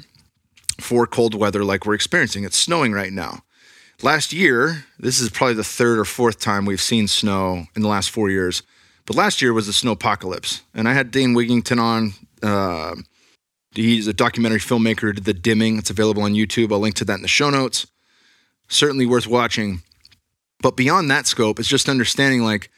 [0.79, 2.43] for cold weather like we're experiencing.
[2.43, 3.39] It's snowing right now.
[4.01, 7.89] Last year, this is probably the third or fourth time we've seen snow in the
[7.89, 8.63] last four years.
[9.05, 12.13] But last year was the snow apocalypse, and I had Dane Wigington on.
[12.41, 12.95] Uh,
[13.73, 15.13] he's a documentary filmmaker.
[15.13, 15.77] Did the dimming?
[15.77, 16.71] It's available on YouTube.
[16.71, 17.87] I'll link to that in the show notes.
[18.69, 19.81] Certainly worth watching.
[20.61, 22.69] But beyond that scope, it's just understanding like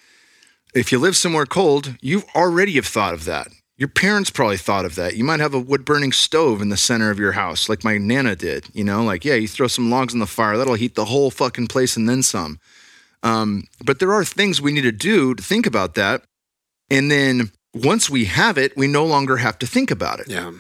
[0.74, 3.48] if you live somewhere cold, you already have thought of that.
[3.82, 5.15] Your parents probably thought of that.
[5.15, 7.98] You might have a wood burning stove in the center of your house, like my
[7.98, 8.67] nana did.
[8.74, 11.32] You know, like, yeah, you throw some logs in the fire, that'll heat the whole
[11.32, 12.60] fucking place and then some.
[13.24, 16.22] Um, but there are things we need to do to think about that.
[16.91, 20.30] And then once we have it, we no longer have to think about it.
[20.30, 20.52] Yeah.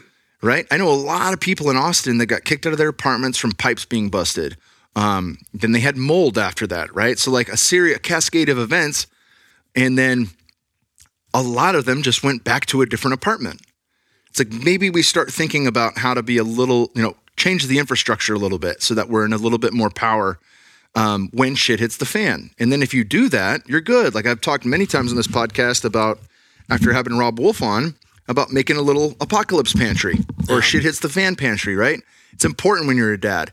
[0.41, 0.65] right?
[0.71, 3.37] I know a lot of people in Austin that got kicked out of their apartments
[3.37, 4.57] from pipes being busted.
[4.95, 7.19] Um, then they had mold after that, right?
[7.19, 9.05] So like a series, a cascade of events,
[9.75, 10.31] and then
[11.33, 13.61] a lot of them just went back to a different apartment.
[14.29, 17.67] It's like maybe we start thinking about how to be a little, you know, change
[17.67, 20.39] the infrastructure a little bit so that we're in a little bit more power
[20.95, 22.51] um, when shit hits the fan.
[22.59, 24.13] And then if you do that, you're good.
[24.13, 26.19] Like I've talked many times on this podcast about
[26.69, 27.95] after having Robb Wolf on
[28.27, 32.01] about making a little apocalypse pantry or shit hits the fan pantry, right?
[32.33, 33.51] It's important when you're a dad.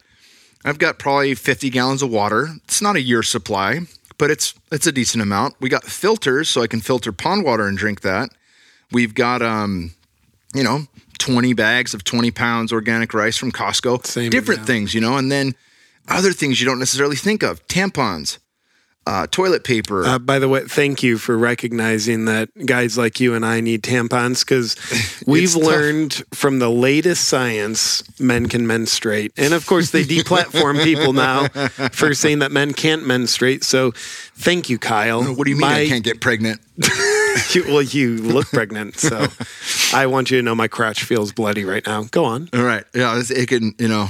[0.64, 2.48] I've got probably 50 gallons of water.
[2.64, 3.80] It's not a year supply,
[4.18, 5.54] but it's it's a decent amount.
[5.60, 8.30] We got filters so I can filter pond water and drink that.
[8.92, 9.92] We've got um,
[10.54, 10.86] you know,
[11.18, 14.04] 20 bags of 20 pounds organic rice from Costco.
[14.06, 14.66] Same Different amount.
[14.66, 15.54] things, you know, and then
[16.08, 17.66] other things you don't necessarily think of.
[17.68, 18.38] Tampons,
[19.08, 20.04] uh, toilet paper.
[20.04, 23.82] Uh, by the way, thank you for recognizing that guys like you and I need
[23.82, 24.76] tampons because
[25.26, 25.62] we've tough.
[25.62, 29.32] learned from the latest science men can menstruate.
[29.38, 31.48] And of course, they deplatform people now
[31.90, 33.64] for saying that men can't menstruate.
[33.64, 33.92] So
[34.34, 35.24] thank you, Kyle.
[35.24, 36.60] what do you mean I can't get pregnant?
[37.52, 38.98] You- well, you look pregnant.
[38.98, 39.26] So
[39.94, 42.02] I want you to know my crotch feels bloody right now.
[42.10, 42.48] Go on.
[42.52, 42.84] All right.
[42.94, 44.08] Yeah, it can, you know,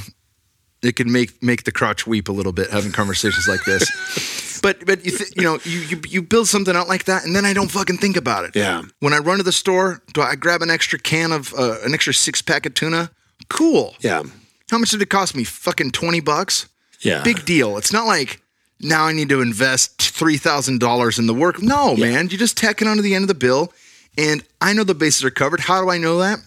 [0.83, 4.48] it can make make the crotch weep a little bit having conversations like this.
[4.61, 7.35] But but you th- you know you, you you build something out like that and
[7.35, 8.55] then I don't fucking think about it.
[8.57, 8.83] Yeah.
[9.01, 11.95] When I run to the store, do I grab an extra can of uh, an
[11.95, 13.11] extra six pack of tuna?
[13.49, 13.95] Cool.
[14.01, 14.23] Yeah.
[14.71, 15.45] How much did it cost me?
[15.45, 16.69] Fucking twenty bucks.
[17.01, 17.23] Yeah.
[17.23, 17.77] Big deal.
[17.79, 18.41] It's not like
[18.81, 21.63] now I need to invest three thousand dollars in the work.
[21.63, 23.73] No, man, you're just tack it onto the end of the bill,
[24.17, 25.61] and I know the bases are covered.
[25.61, 26.39] How do I know that?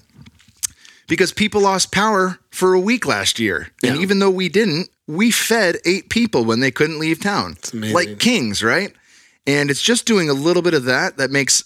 [1.08, 5.32] Because people lost power for a week last year, and even though we didn't, we
[5.32, 8.93] fed eight people when they couldn't leave town, like kings, right?
[9.45, 11.63] And it's just doing a little bit of that that makes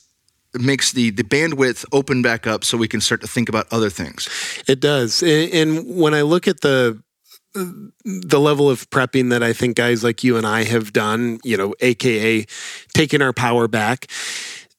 [0.53, 3.89] makes the the bandwidth open back up, so we can start to think about other
[3.89, 4.29] things.
[4.67, 5.21] It does.
[5.21, 7.01] And and when I look at the
[8.03, 11.55] the level of prepping that I think guys like you and I have done, you
[11.55, 12.45] know, aka
[12.93, 14.08] taking our power back,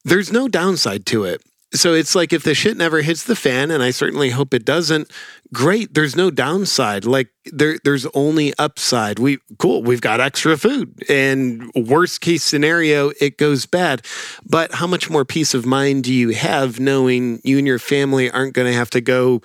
[0.05, 1.43] there's no downside to it.
[1.75, 4.65] So it's like if the shit never hits the fan, and I certainly hope it
[4.65, 5.11] doesn't,
[5.53, 5.95] great.
[5.95, 7.05] There's no downside.
[7.05, 9.19] Like there there's only upside.
[9.19, 11.03] We cool, we've got extra food.
[11.09, 14.05] And worst case scenario, it goes bad.
[14.45, 18.31] But how much more peace of mind do you have knowing you and your family
[18.31, 19.43] aren't gonna have to go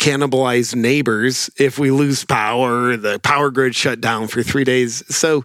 [0.00, 5.04] cannibalize neighbors if we lose power, the power grid shut down for three days.
[5.14, 5.44] So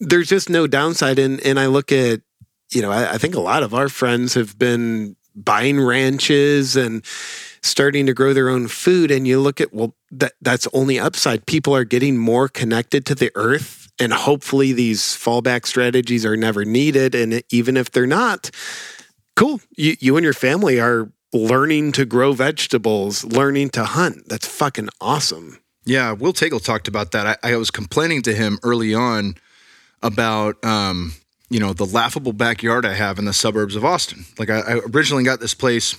[0.00, 1.18] there's just no downside.
[1.18, 2.20] And and I look at,
[2.72, 7.04] you know, I, I think a lot of our friends have been buying ranches and
[7.66, 9.10] starting to grow their own food.
[9.10, 11.46] And you look at, well, that that's only upside.
[11.46, 13.88] People are getting more connected to the earth.
[13.98, 17.14] And hopefully these fallback strategies are never needed.
[17.14, 18.50] And even if they're not,
[19.36, 19.60] cool.
[19.76, 24.28] You you and your family are learning to grow vegetables, learning to hunt.
[24.28, 25.58] That's fucking awesome.
[25.84, 27.38] Yeah, Will Taegel talked about that.
[27.42, 29.36] I, I was complaining to him early on
[30.02, 31.12] about um,
[31.48, 34.24] you know the laughable backyard I have in the suburbs of Austin.
[34.38, 35.96] Like I, I originally got this place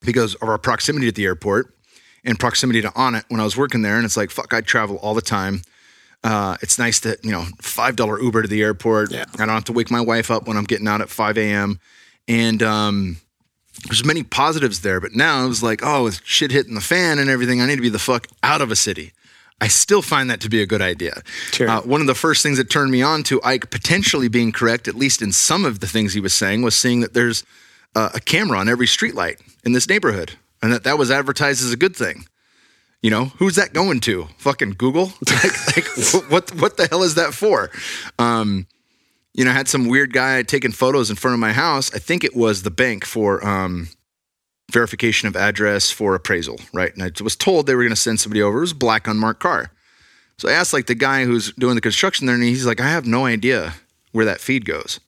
[0.00, 1.74] because of our proximity to the airport
[2.24, 3.96] and proximity to Onnit when I was working there.
[3.96, 5.62] And it's like fuck, I travel all the time.
[6.24, 9.12] Uh, it's nice that you know five dollar Uber to the airport.
[9.12, 9.24] Yeah.
[9.34, 11.80] I don't have to wake my wife up when I'm getting out at five a.m.
[12.26, 13.18] And um,
[13.86, 17.18] there's many positives there, but now it was like, oh, with shit hitting the fan
[17.18, 19.12] and everything, I need to be the fuck out of a city.
[19.60, 21.22] I still find that to be a good idea.
[21.52, 21.68] Sure.
[21.68, 24.86] Uh, one of the first things that turned me on to Icke potentially being correct,
[24.86, 27.44] at least in some of the things he was saying, was seeing that there's
[27.94, 31.72] uh, a camera on every streetlight in this neighborhood, and that that was advertised as
[31.72, 32.26] a good thing.
[33.02, 34.28] You know, who's that going to?
[34.38, 35.12] Fucking Google?
[35.44, 37.70] like, like what what the hell is that for?
[38.18, 38.66] Um,
[39.34, 41.94] you know, I had some weird guy taking photos in front of my house.
[41.94, 43.88] I think it was the bank for um,
[44.70, 46.92] verification of address for appraisal, right?
[46.92, 48.58] And I was told they were going to send somebody over.
[48.58, 49.70] It was black unmarked car.
[50.38, 52.88] So I asked like the guy who's doing the construction there, and he's like, I
[52.88, 53.74] have no idea
[54.12, 55.00] where that feed goes.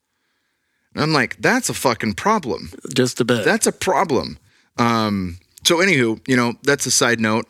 [0.95, 2.73] And I'm like, that's a fucking problem.
[2.95, 3.45] Just a bit.
[3.45, 4.39] That's a problem.
[4.77, 7.47] Um, so, anywho, you know, that's a side note.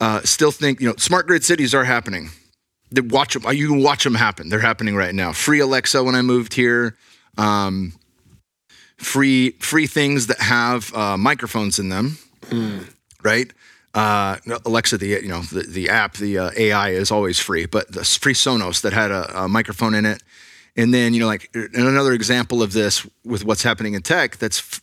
[0.00, 2.30] Uh, still think, you know, smart grid cities are happening.
[2.90, 3.44] They watch them.
[3.52, 4.48] You can watch them happen.
[4.48, 5.32] They're happening right now.
[5.32, 6.96] Free Alexa when I moved here.
[7.38, 7.94] Um,
[8.96, 12.18] free free things that have uh, microphones in them,
[13.22, 13.52] right?
[13.94, 17.90] Uh, Alexa, the you know the, the app, the uh, AI is always free, but
[17.92, 20.22] the free Sonos that had a, a microphone in it,
[20.76, 24.58] and then you know like another example of this with what's happening in tech that's
[24.58, 24.80] f-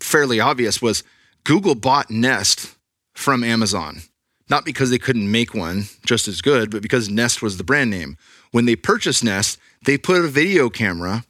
[0.00, 1.02] fairly obvious was
[1.44, 2.76] Google bought Nest
[3.14, 4.02] from Amazon,
[4.48, 7.90] not because they couldn't make one just as good, but because Nest was the brand
[7.90, 8.16] name.
[8.50, 11.24] When they purchased Nest, they put a video camera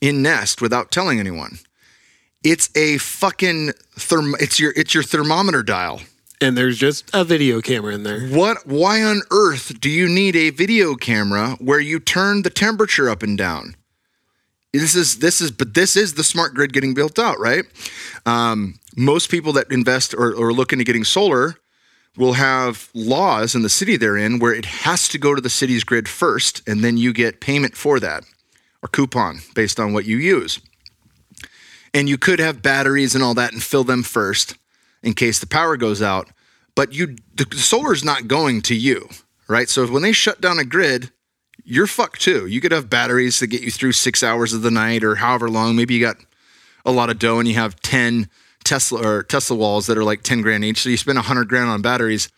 [0.00, 1.58] in Nest without telling anyone.
[2.44, 4.34] It's a fucking therm.
[4.40, 6.00] It's your it's your thermometer dial.
[6.40, 8.28] And there's just a video camera in there.
[8.28, 8.66] What?
[8.66, 13.22] Why on earth do you need a video camera where you turn the temperature up
[13.22, 13.76] and down?
[14.72, 17.64] This is this is but this is the smart grid getting built out, right?
[18.24, 21.56] Um, most people that invest or, or look into getting solar
[22.16, 25.50] will have laws in the city they're in where it has to go to the
[25.50, 28.24] city's grid first, and then you get payment for that
[28.82, 30.60] or coupon based on what you use.
[31.94, 34.56] And you could have batteries and all that and fill them first
[35.02, 36.28] in case the power goes out.
[36.74, 39.08] But you the solar's not going to you,
[39.48, 39.68] right?
[39.68, 41.10] So when they shut down a grid,
[41.64, 42.46] you're fucked too.
[42.46, 45.50] You could have batteries that get you through six hours of the night or however
[45.50, 45.76] long.
[45.76, 46.16] Maybe you got
[46.84, 48.28] a lot of dough and you have 10
[48.64, 50.82] Tesla or Tesla walls that are like 10 grand each.
[50.82, 52.30] So you spend 100 grand on batteries.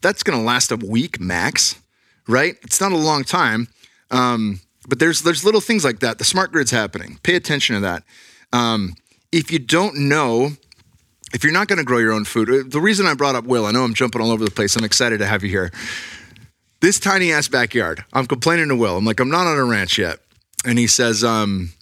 [0.00, 1.80] That's going to last a week max,
[2.28, 2.56] right?
[2.62, 3.68] It's not a long time.
[4.10, 6.18] Um, but there's there's little things like that.
[6.18, 7.18] The smart grid's happening.
[7.22, 8.04] Pay attention to that.
[8.52, 8.94] Um,
[9.32, 10.52] if you don't know,
[11.32, 13.44] if you're not going to grow your own food, uh, the reason I brought up
[13.44, 14.76] Will, I know I'm jumping all over the place.
[14.76, 15.72] I'm excited to have you here.
[16.80, 18.04] This tiny ass backyard.
[18.12, 18.96] I'm complaining to Will.
[18.96, 20.20] I'm like, I'm not on a ranch yet,
[20.64, 21.72] and he says, um,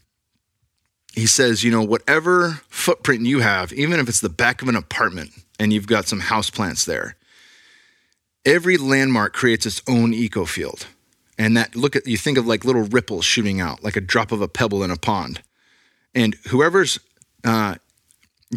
[1.14, 4.76] he says, you know, whatever footprint you have, even if it's the back of an
[4.76, 5.30] apartment
[5.60, 7.16] and you've got some house plants there,
[8.44, 10.86] every landmark creates its own eco field.
[11.38, 14.32] And that look at you think of like little ripples shooting out, like a drop
[14.32, 15.40] of a pebble in a pond.
[16.14, 16.98] And whoever's
[17.44, 17.76] uh,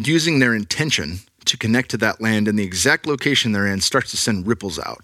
[0.06, 4.10] using their intention to connect to that land in the exact location they're in starts
[4.10, 5.00] to send ripples out.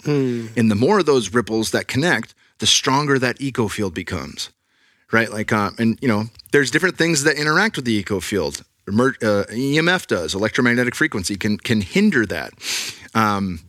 [0.57, 4.51] And the more of those ripples that connect, the stronger that eco field becomes
[5.14, 5.30] right?
[5.30, 8.62] Like, uh, and you know, there's different things that interact with the eco field.
[8.88, 12.53] Emer- uh, EMF does, electromagnetic frequency can can hinder that.
[13.14, 13.61] Um,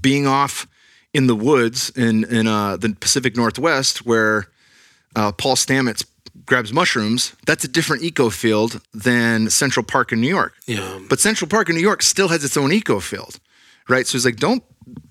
[0.00, 0.66] being off
[1.12, 4.46] in the woods in in uh, the Pacific Northwest, where
[5.16, 6.04] uh, Paul Stamets
[6.48, 10.54] grabs mushrooms, that's a different eco field than Central Park in New York.
[10.66, 10.98] Yeah.
[11.08, 13.38] But Central Park in New York still has its own eco field,
[13.88, 14.06] right?
[14.06, 14.64] So it's like don't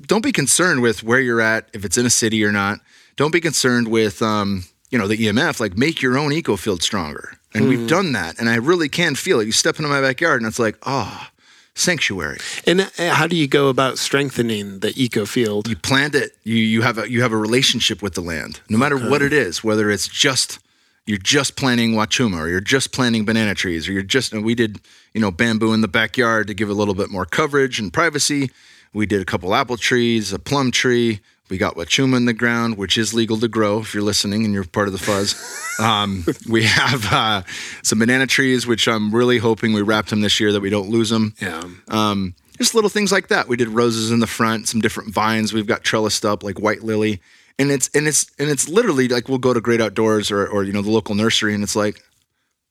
[0.05, 2.79] don't be concerned with where you're at if it's in a city or not.
[3.15, 5.59] Don't be concerned with um, you know the EMF.
[5.59, 8.39] Like make your own eco field stronger, and we've done that.
[8.39, 9.45] And I really can feel it.
[9.45, 11.31] You step into my backyard, and it's like ah,
[11.75, 12.39] sanctuary.
[12.65, 15.67] And uh, how do you go about strengthening the eco field?
[15.67, 16.35] You plant it.
[16.43, 19.33] You you have a you have a relationship with the land, no matter what it
[19.33, 19.63] is.
[19.63, 20.59] Whether it's just
[21.07, 24.53] you're just planting wachuma, or you're just planting banana trees, or you're just and we
[24.53, 24.79] did
[25.13, 28.51] you know bamboo in the backyard to give a little bit more coverage and privacy.
[28.93, 31.21] We did a couple apple trees, a plum tree.
[31.49, 34.53] We got wachuma in the ground, which is legal to grow if you're listening and
[34.53, 35.63] you're part of the fuzz.
[35.79, 37.43] Um, we have uh,
[37.83, 40.89] some banana trees, which I'm really hoping we wrapped them this year that we don't
[40.89, 41.35] lose them.
[41.39, 41.61] Yeah.
[41.87, 43.47] Um, just little things like that.
[43.47, 45.53] We did roses in the front, some different vines.
[45.53, 47.21] We've got trellised up like white lily,
[47.59, 50.63] and it's and it's and it's literally like we'll go to Great Outdoors or or
[50.63, 52.01] you know the local nursery, and it's like,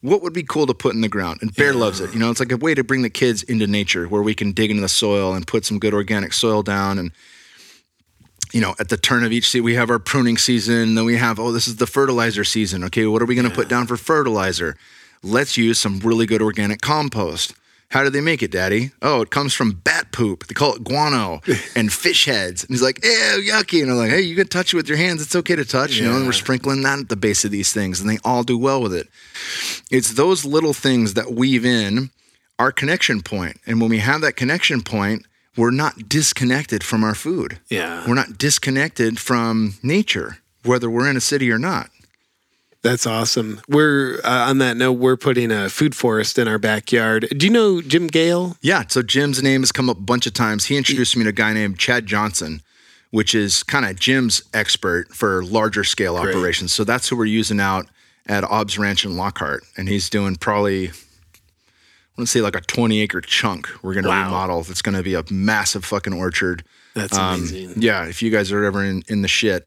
[0.00, 1.40] what would be cool to put in the ground?
[1.42, 2.12] And Bear loves it.
[2.12, 4.52] You know, it's like a way to bring the kids into nature where we can
[4.52, 7.12] dig into the soil and put some good organic soil down and.
[8.52, 10.94] You know, at the turn of each season, we have our pruning season.
[10.94, 12.84] Then we have, oh, this is the fertilizer season.
[12.84, 14.76] Okay, what are we going to put down for fertilizer?
[15.22, 17.54] Let's use some really good organic compost.
[17.90, 18.90] How do they make it, Daddy?
[19.00, 20.46] Oh, it comes from bat poop.
[20.46, 21.40] They call it guano
[21.76, 22.64] and fish heads.
[22.64, 23.82] And he's like, ew, yucky.
[23.82, 25.22] And I'm like, hey, you can touch it with your hands.
[25.22, 26.02] It's okay to touch, yeah.
[26.02, 28.42] you know, and we're sprinkling that at the base of these things, and they all
[28.42, 29.08] do well with it.
[29.90, 32.10] It's those little things that weave in
[32.58, 33.60] our connection point.
[33.66, 35.24] And when we have that connection point,
[35.56, 37.58] we're not disconnected from our food.
[37.68, 38.06] Yeah.
[38.06, 41.90] We're not disconnected from nature, whether we're in a city or not.
[42.86, 43.60] That's awesome.
[43.68, 44.92] We're uh, on that note.
[44.92, 47.26] We're putting a food forest in our backyard.
[47.36, 48.56] Do you know Jim Gale?
[48.62, 50.66] Yeah, so Jim's name has come up a bunch of times.
[50.66, 52.62] He introduced me to a guy named Chad Johnson,
[53.10, 56.34] which is kind of Jim's expert for larger scale Great.
[56.36, 56.72] operations.
[56.72, 57.86] So that's who we're using out
[58.26, 59.64] at Obbs Ranch in Lockhart.
[59.76, 60.92] And he's doing probably, I
[62.16, 64.24] want to say like a 20 acre chunk we're going to Wow.
[64.26, 64.60] remodel.
[64.68, 66.64] It's going to be a massive fucking orchard.
[66.94, 67.82] That's Um, amazing.
[67.82, 69.66] yeah, if you guys are ever in, in the shit,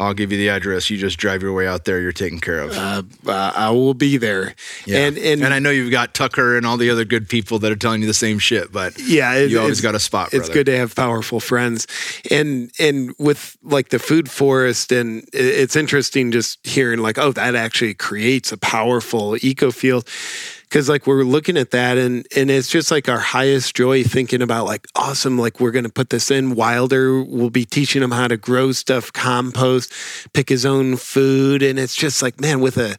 [0.00, 0.90] I'll give you the address.
[0.90, 2.00] You just drive your way out there.
[2.00, 2.70] You're taken care of.
[2.70, 4.54] Uh, uh, I will be there.
[4.86, 4.98] Yeah.
[5.06, 7.76] And and, I know you've got Tucker and all the other good people that are
[7.76, 10.32] telling you the same shit, but yeah, it- you always got a spot.
[10.32, 11.86] It's good to have powerful friends,
[12.30, 17.56] and and with like the food forest, and it's interesting just hearing like, oh, that
[17.56, 20.08] actually creates a powerful eco field.
[20.68, 24.42] Because like we're looking at that, and and it's just like our highest joy thinking
[24.42, 26.54] about like awesome, like we're gonna put this in.
[26.54, 29.92] Wilder will be teaching him how to grow stuff, compost,
[30.34, 32.96] pick his own food, and it's just like man, with a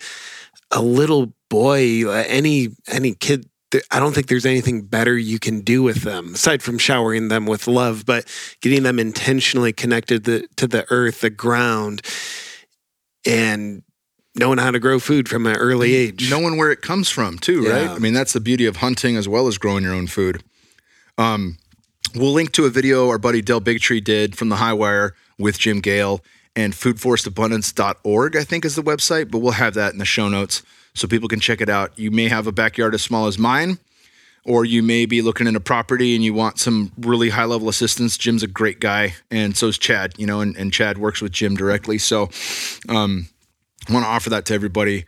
[0.71, 3.47] a little boy, any any kid.
[3.91, 7.45] I don't think there's anything better you can do with them aside from showering them
[7.45, 8.25] with love, but
[8.61, 12.01] getting them intentionally connected to the earth, the ground,
[13.27, 13.83] and
[14.39, 16.29] knowing how to grow food from an early age.
[16.29, 17.89] knowing where it comes from too, right?
[17.89, 20.43] I mean, that's the beauty of hunting as well as growing your own food.
[21.17, 21.57] Um,
[22.15, 25.59] we'll link to a video our buddy Del Bigtree did from the High Wire with
[25.59, 26.21] Jim Gale
[26.55, 30.63] and foodforestabundance.org, I think is the website, but we'll have that in the show notes
[30.93, 31.97] so people can check it out.
[31.97, 33.77] You may have a backyard as small as mine,
[34.45, 37.69] or you may be looking at a property and you want some really high level
[37.69, 38.17] assistance.
[38.17, 41.31] Jim's a great guy, and so is Chad, you know, and, and Chad works with
[41.31, 41.97] Jim directly.
[41.97, 42.29] So,
[42.87, 43.27] um,
[43.89, 45.05] I want to offer that to everybody.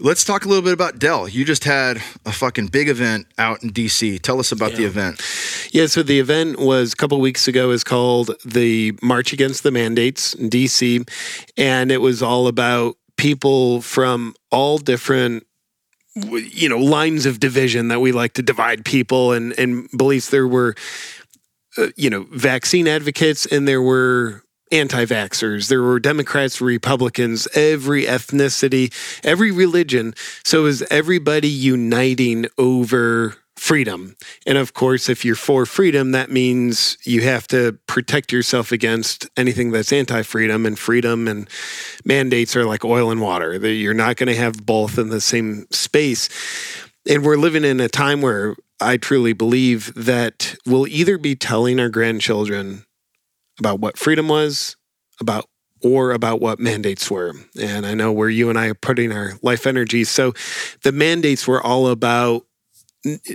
[0.00, 1.28] Let's talk a little bit about Dell.
[1.28, 4.20] You just had a fucking big event out in DC.
[4.22, 5.22] Tell us about the event.
[5.70, 9.70] Yeah, so the event was a couple weeks ago is called the March Against the
[9.70, 11.08] Mandates in DC
[11.56, 15.46] and it was all about people from all different
[16.16, 20.46] you know lines of division that we like to divide people and and beliefs there
[20.46, 20.74] were
[21.76, 24.43] uh, you know vaccine advocates and there were
[24.74, 25.68] anti-vaxxers.
[25.68, 28.92] There were democrats republicans every ethnicity
[29.24, 30.14] every religion.
[30.44, 34.16] So was everybody uniting over freedom.
[34.46, 39.28] And of course if you're for freedom that means you have to protect yourself against
[39.36, 40.66] anything that's anti-freedom.
[40.66, 41.48] And freedom and
[42.04, 43.54] mandates are like oil and water.
[43.54, 46.28] You're not going to have both in the same space.
[47.08, 51.78] And we're living in a time where I truly believe that we'll either be telling
[51.78, 52.84] our grandchildren
[53.58, 54.76] about what freedom was,
[55.20, 55.46] about
[55.82, 57.34] or about what mandates were.
[57.60, 60.04] And I know where you and I are putting our life energy.
[60.04, 60.32] So
[60.82, 62.46] the mandates were all about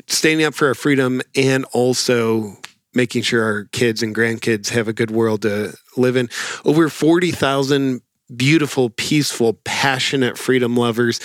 [0.07, 2.57] standing up for our freedom and also
[2.95, 6.27] making sure our kids and grandkids have a good world to live in.
[6.65, 8.01] Over 40,000
[8.35, 11.19] beautiful, peaceful, passionate freedom lovers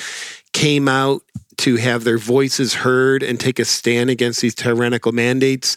[0.53, 1.23] came out
[1.57, 5.77] to have their voices heard and take a stand against these tyrannical mandates.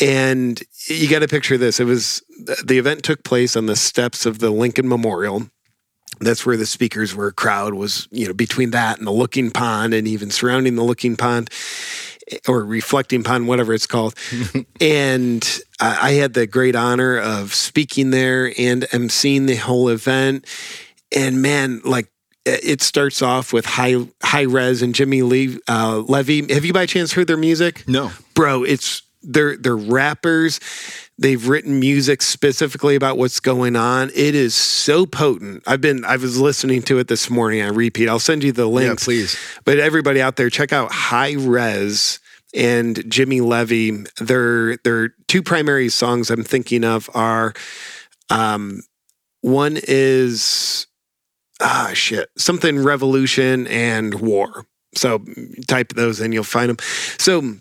[0.00, 1.78] And you got to picture this.
[1.80, 2.22] It was
[2.64, 5.48] the event took place on the steps of the Lincoln Memorial.
[6.20, 7.32] That's where the speakers were.
[7.32, 11.16] Crowd was, you know, between that and the looking pond and even surrounding the looking
[11.16, 11.50] pond
[12.48, 14.14] or reflecting pond, whatever it's called.
[14.80, 20.46] and I I had the great honor of speaking there and emceeing the whole event.
[21.14, 22.10] And man, like
[22.44, 26.52] it starts off with high Hi-Rez and Jimmy Lee, uh, Levy.
[26.52, 27.88] Have you by chance heard their music?
[27.88, 28.10] No.
[28.34, 30.60] bro it's they're they're rappers.
[31.16, 34.10] They've written music specifically about what's going on.
[34.14, 35.62] It is so potent.
[35.66, 37.62] I've been i was listening to it this morning.
[37.62, 39.04] I repeat i'll send you the links.
[39.04, 39.38] please.
[39.64, 42.18] but everybody out there check out Hi-Rez
[42.54, 44.04] and jimmy levy.
[44.20, 47.54] Their their two primary songs i'm thinking of are
[48.30, 48.80] um
[49.40, 50.86] one is
[51.60, 54.66] ah shit something revolution and war.
[54.96, 55.24] So
[55.66, 56.76] type those in you'll find them
[57.18, 57.54] so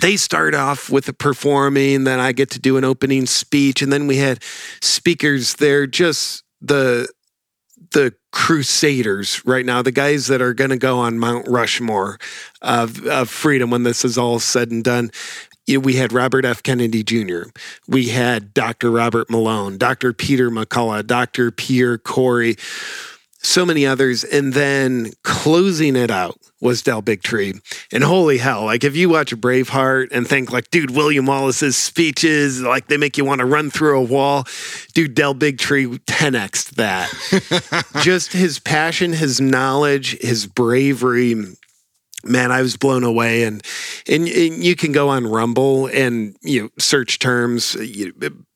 [0.00, 4.06] they start off with performing then i get to do an opening speech and then
[4.06, 4.42] we had
[4.80, 7.08] speakers there just the
[7.92, 12.18] the crusaders right now the guys that are going to go on mount rushmore
[12.62, 15.10] of, of freedom when this is all said and done
[15.68, 16.62] we had Robert F.
[16.62, 17.44] Kennedy Jr.
[17.86, 18.90] We had Dr.
[18.90, 20.12] Robert Malone, Dr.
[20.12, 21.50] Peter McCullough, Dr.
[21.50, 22.56] Pierre Kory,
[23.38, 24.24] so many others.
[24.24, 27.60] And then closing it out was Del Bigtree.
[27.92, 32.62] And holy hell, like if you watch Braveheart and think like, dude, William Wallace's speeches,
[32.62, 34.44] like they make you want to run through a wall.
[34.94, 37.92] Dude, Del Bigtree 10x that.
[38.02, 41.34] Just his passion, his knowledge, his bravery.
[42.24, 43.66] Man, I was blown away, and,
[44.06, 47.74] and and you can go on Rumble and you know search terms.
[47.74, 48.12] You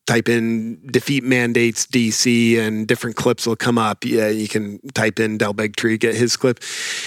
[0.07, 4.05] type in defeat mandates DC and different clips will come up.
[4.05, 6.59] Yeah, you can type in Del Bigtree, get his clip.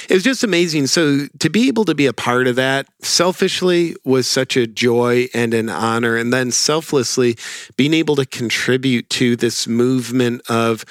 [0.09, 0.87] It was just amazing.
[0.87, 5.27] So to be able to be a part of that selfishly was such a joy
[5.33, 6.17] and an honor.
[6.17, 7.37] And then selflessly
[7.77, 10.83] being able to contribute to this movement of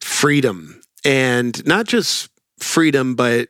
[0.00, 3.48] freedom and not just freedom, but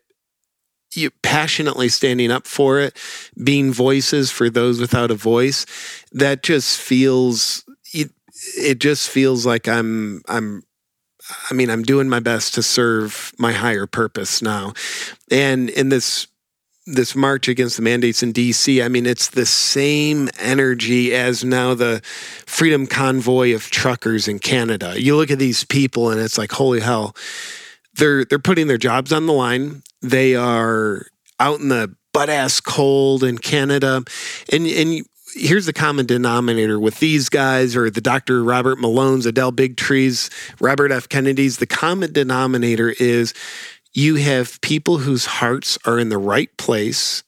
[0.95, 2.97] you passionately standing up for it,
[3.43, 5.67] being voices for those without a voice.
[6.13, 7.65] That just feels
[8.57, 10.63] it, just feels like I'm I'm
[11.51, 14.73] I mean I'm doing my best to serve my higher purpose now.
[15.31, 16.29] And in this
[16.87, 21.75] this march against the mandates in DC, I mean it's the same energy as now
[21.75, 22.01] the
[22.47, 25.01] freedom convoy of truckers in Canada.
[25.01, 27.15] You look at these people and it's like holy hell.
[27.95, 29.83] They're they're putting their jobs on the line.
[30.01, 31.07] They are
[31.41, 34.03] out in the butt ass cold in Canada.
[34.53, 35.05] And and
[35.39, 38.43] here's the common denominator with these guys or the Dr.
[38.43, 40.31] Robert Malone's, Adele Bigtrees,
[40.61, 41.09] Robert F.
[41.09, 41.59] Kennedy's.
[41.59, 43.33] The common denominator is
[43.93, 47.23] you have people whose hearts are in the right place.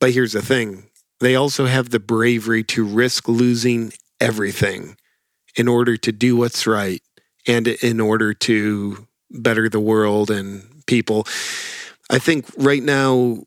[0.00, 0.88] But here's the thing
[1.20, 4.96] they also have the bravery to risk losing everything
[5.56, 7.02] in order to do what's right
[7.46, 11.26] and in order to better the world and people.
[12.10, 13.44] I think right now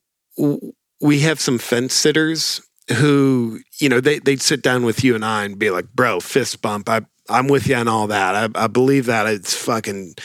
[1.00, 2.62] we have some fence sitters
[2.92, 6.20] who, you know, they, they'd sit down with you and I and be like, bro,
[6.20, 6.90] fist bump.
[6.90, 8.36] I, I'm with you on all that.
[8.36, 10.16] I, I believe that it's fucking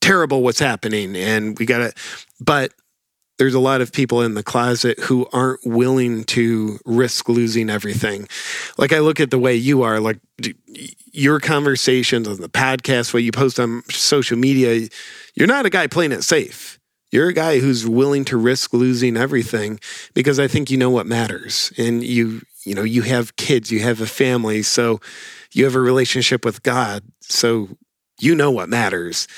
[0.00, 1.16] terrible what's happening.
[1.16, 1.92] And we got to,
[2.40, 2.72] but
[3.38, 8.28] there's a lot of people in the closet who aren't willing to risk losing everything.
[8.78, 10.18] Like I look at the way you are, like
[11.12, 14.88] your conversations on the podcast, what you post on social media,
[15.34, 16.78] you're not a guy playing it safe.
[17.12, 19.78] You're a guy who's willing to risk losing everything
[20.14, 21.72] because I think you know what matters.
[21.78, 25.00] And you, you know, you have kids, you have a family, so
[25.52, 27.04] you have a relationship with God.
[27.20, 27.68] So
[28.20, 29.28] you know what matters.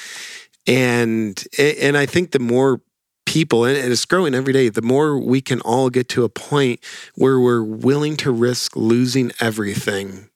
[0.66, 2.80] And and I think the more
[3.26, 6.80] people, and it's growing every day, the more we can all get to a point
[7.14, 10.30] where we're willing to risk losing everything,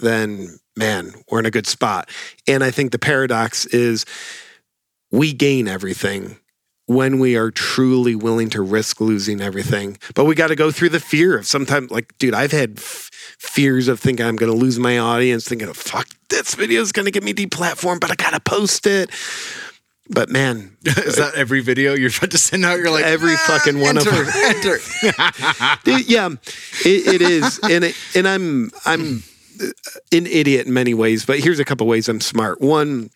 [0.00, 2.08] then man, we're in a good spot.
[2.46, 4.04] And I think the paradox is
[5.12, 6.38] we gain everything
[6.86, 9.98] when we are truly willing to risk losing everything.
[10.14, 13.08] But we got to go through the fear of sometimes, like, dude, I've had f-
[13.38, 16.92] fears of thinking I'm going to lose my audience, thinking, oh, fuck, this video is
[16.92, 19.10] going to get me deplatformed, but I got to post it.
[20.10, 22.78] But man, is that every video you're about to send out?
[22.78, 24.28] You're like every ah, fucking one enter, of them.
[24.34, 24.78] Enter.
[26.06, 26.28] yeah,
[26.84, 29.22] it, it is, and it, and I'm I'm
[30.12, 31.24] an idiot in many ways.
[31.24, 32.60] But here's a couple ways I'm smart.
[32.60, 33.10] One,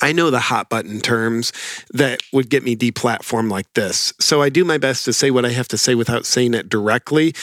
[0.00, 1.52] I know the hot button terms
[1.90, 4.12] that would get me deplatformed like this.
[4.20, 6.68] So I do my best to say what I have to say without saying it
[6.68, 7.34] directly.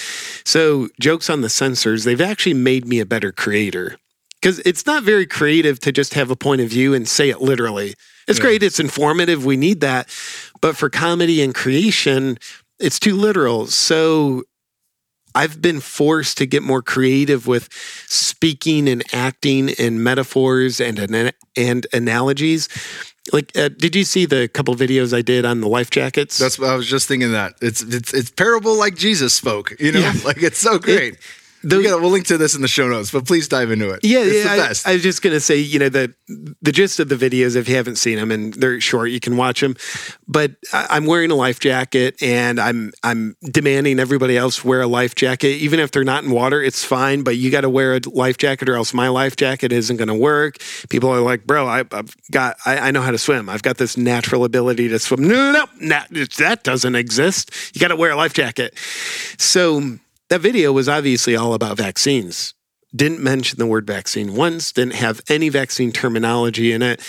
[0.46, 3.98] So, jokes on the censors, they've actually made me a better creator
[4.41, 7.41] because it's not very creative to just have a point of view and say it
[7.41, 7.96] literally.
[8.28, 8.46] It's yeah.
[8.46, 10.10] great, it's informative, we need that.
[10.62, 12.38] But for comedy and creation,
[12.80, 13.68] it's too literal.
[13.68, 14.44] So
[15.36, 17.70] I've been forced to get more creative with
[18.08, 22.70] speaking and acting and metaphors and and analogies.
[23.32, 26.38] Like, uh, did you see the couple videos I did on the life jackets?
[26.38, 27.32] That's what I was just thinking.
[27.32, 29.74] That it's it's it's parable like Jesus spoke.
[29.80, 30.14] You know, yeah.
[30.26, 31.14] like it's so great.
[31.14, 31.20] It,
[31.64, 34.01] the, we we'll link to this in the show notes, but please dive into it.
[34.03, 34.89] Yeah, it's yeah.
[34.89, 36.14] I, I, was just gonna say, you know, the
[36.61, 39.38] the gist of the videos, if you haven't seen them and they're short, you can
[39.38, 39.76] watch them.
[40.28, 44.88] But I, am wearing a life jacket, and I'm I'm demanding everybody else wear a
[44.88, 46.61] life jacket, even if they're not in water.
[46.61, 49.72] It's fine, but you got to wear a life jacket, or else my life jacket
[49.72, 50.57] isn't gonna work.
[50.89, 53.47] People are like, bro, I, have got, I, I, know how to swim.
[53.47, 55.24] I've got this natural ability to swim.
[55.24, 57.51] No, no, no, no that doesn't exist.
[57.74, 58.78] You got to wear a life jacket.
[59.38, 59.99] So
[60.30, 62.53] that video was obviously all about vaccines.
[62.95, 67.01] Didn't mention the word vaccine once, didn't have any vaccine terminology in it.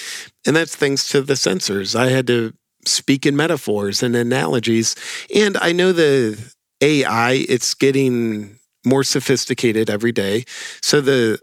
[0.47, 1.95] And that's thanks to the censors.
[1.95, 2.55] I had to
[2.87, 4.97] speak in metaphors and analogies.
[5.35, 10.45] And I know the AI, it's getting more sophisticated every day.
[10.83, 11.39] So the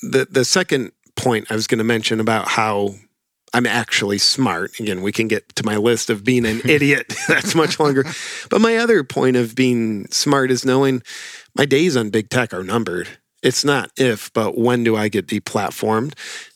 [0.00, 2.94] the the second point I was going to mention about how
[3.58, 4.78] I'm actually smart.
[4.78, 7.12] Again, we can get to my list of being an idiot.
[7.28, 8.04] That's much longer.
[8.50, 11.02] But my other point of being smart is knowing
[11.56, 13.08] my days on big tech are numbered.
[13.42, 16.14] It's not if, but when do I get deplatformed?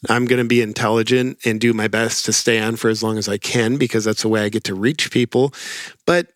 [0.08, 3.18] I'm going to be intelligent and do my best to stay on for as long
[3.18, 5.52] as I can because that's the way I get to reach people.
[6.06, 6.28] But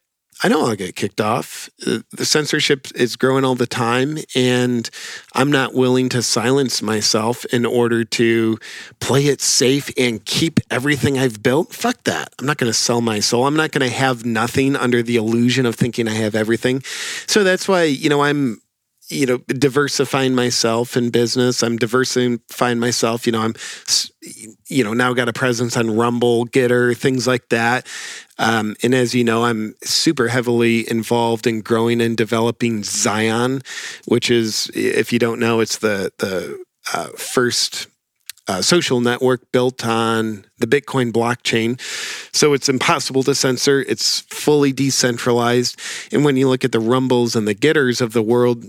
[0.43, 1.71] I know I'll get kicked off.
[1.87, 4.89] Uh, the censorship is growing all the time, and
[5.35, 8.59] I'm not willing to silence myself in order to
[9.01, 11.73] play it safe and keep everything I've built.
[11.73, 12.35] Fuck that.
[12.39, 13.47] I'm not going to sell my soul.
[13.47, 16.83] I'm not going to have nothing under the illusion of thinking I have everything.
[17.27, 18.61] So that's why, you know, I'm
[19.09, 23.55] you know diversifying myself in business i'm diversifying myself you know i'm
[24.67, 27.87] you know now got a presence on rumble GETTR things like that
[28.39, 33.63] um, and as you know, I'm super heavily involved in growing and developing Zion,
[34.07, 37.89] which is, if you don't know, it's the the uh, first
[38.49, 41.81] uh, social network built on the Bitcoin blockchain.
[42.35, 43.81] So it's impossible to censor.
[43.81, 45.81] It's fully decentralized.
[46.13, 48.67] And when you look at the Rumbles and the GETTRs of the world,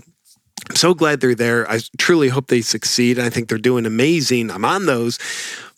[0.68, 1.70] I'm so glad they're there.
[1.70, 3.18] I truly hope they succeed.
[3.18, 4.50] I think they're doing amazing.
[4.50, 5.18] I'm on those.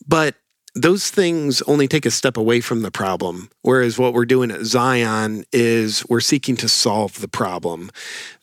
[0.06, 0.34] But
[0.74, 3.50] those things only take a step away from the problem.
[3.62, 7.90] Whereas what we're doing at Zion is we're seeking to solve the problem.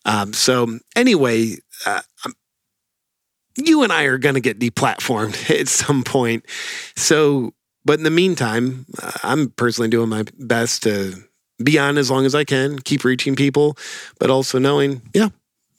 [0.06, 2.02] Um, so, anyway, uh,
[3.56, 6.46] you and I are going to get deplatformed at some point.
[6.96, 7.54] So,
[7.86, 11.16] but in the meantime, uh, I'm personally doing my best to
[11.64, 13.78] be on as long as I can, keep reaching people,
[14.20, 15.30] but also knowing, yeah,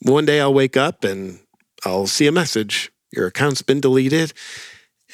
[0.02, 1.40] one day I'll wake up and
[1.84, 2.90] I'll see a message.
[3.12, 4.32] Your account's been deleted.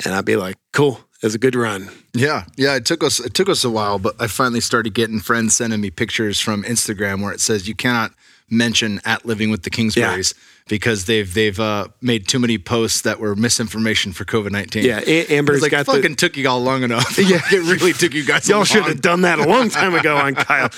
[0.05, 1.89] And I'll be like, cool, it's a good run.
[2.15, 2.75] Yeah, yeah.
[2.75, 5.81] It took us it took us a while, but I finally started getting friends sending
[5.81, 8.13] me pictures from Instagram where it says you cannot
[8.51, 10.35] mention at Living with the Kingsburys
[10.69, 14.85] because they've they've uh, made too many posts that were misinformation for COVID nineteen.
[14.85, 16.17] Yeah, A- Amber's like got fucking the.
[16.17, 17.19] took you all long enough.
[17.25, 18.49] Yeah, it really took you guys.
[18.49, 20.71] Y'all should have done that a long time ago on Kyle.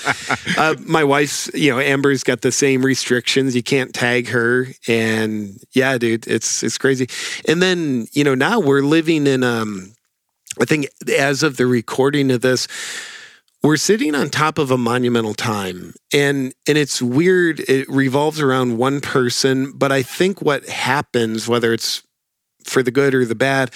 [0.57, 3.55] Uh, my wife's, you know, Amber's got the same restrictions.
[3.55, 7.07] You can't tag her, and yeah, dude, it's it's crazy.
[7.47, 9.93] And then you know now we're living in um,
[10.61, 10.87] I think
[11.17, 12.67] as of the recording of this,
[13.67, 17.59] we're sitting on top of a monumental time and and it's weird.
[17.59, 22.01] It revolves around one person but i think what happens whether it's
[22.63, 23.71] for the good or the bad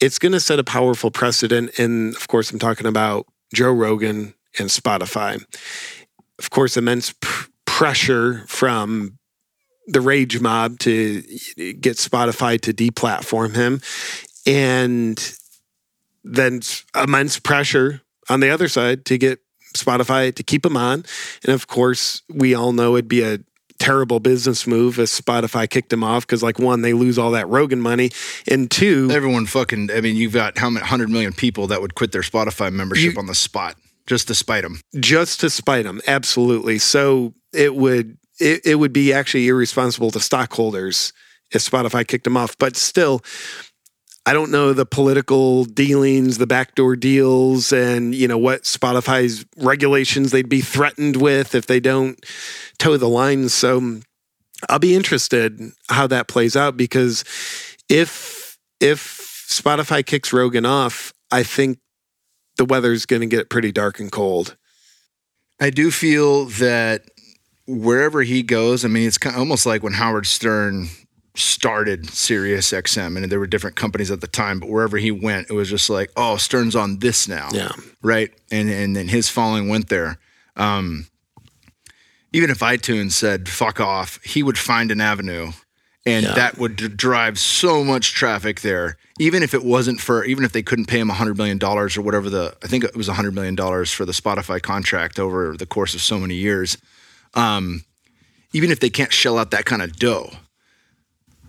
[0.00, 4.32] it's going to set a powerful precedent and of course i'm talking about joe rogan
[4.58, 5.44] and spotify.
[6.38, 9.18] Of course immense pr- pressure from
[9.88, 11.20] the rage mob to
[11.80, 13.82] get spotify to deplatform him
[14.46, 15.36] and
[16.24, 16.62] then
[16.94, 19.40] immense pressure on the other side to get
[19.74, 21.04] Spotify to keep them on.
[21.44, 23.38] And of course, we all know it'd be a
[23.78, 27.48] terrible business move if Spotify kicked them off because, like, one, they lose all that
[27.48, 28.10] Rogan money,
[28.48, 29.90] and two, Everyone fucking.
[29.90, 33.14] I mean, you've got how many hundred million people that would quit their Spotify membership
[33.14, 34.80] You- on the spot just to spite them.
[35.00, 36.78] just to spite them, absolutely.
[36.78, 41.12] So it would it, it would be actually irresponsible to stockholders
[41.50, 42.56] if Spotify kicked them off.
[42.58, 43.20] But still,
[44.24, 50.30] I don't know the political dealings, the backdoor deals, and you know what Spotify's regulations
[50.30, 52.24] they'd be threatened with if they don't
[52.78, 53.48] toe the line.
[53.48, 54.02] So um,
[54.68, 57.24] I'll be interested how that plays out because
[57.88, 61.78] if if Spotify kicks Rogan off, I think
[62.58, 64.56] the weather's going to get pretty dark and cold.
[65.60, 67.02] I do feel that
[67.66, 70.88] wherever he goes, I mean, it's kind of almost like when Howard Stern
[71.34, 75.48] started Sirius XM, and there were different companies at the time, but wherever he went,
[75.48, 77.72] it was just like, oh, Stern's on this now, Yeah.
[78.02, 78.30] right?
[78.50, 80.18] And and then his following went there.
[80.56, 81.06] Um,
[82.32, 85.52] even if iTunes said "fuck off," he would find an avenue,
[86.06, 86.34] and Yeah.
[86.34, 88.96] that would d- drive so much traffic there.
[89.18, 92.02] Even if it wasn't for, even if they couldn't pay him hundred million dollars or
[92.02, 95.66] whatever the, I think it was hundred million dollars for the Spotify contract over the
[95.66, 96.76] course of so many years.
[97.34, 97.84] Um,
[98.52, 100.30] even if they can't shell out that kind of dough,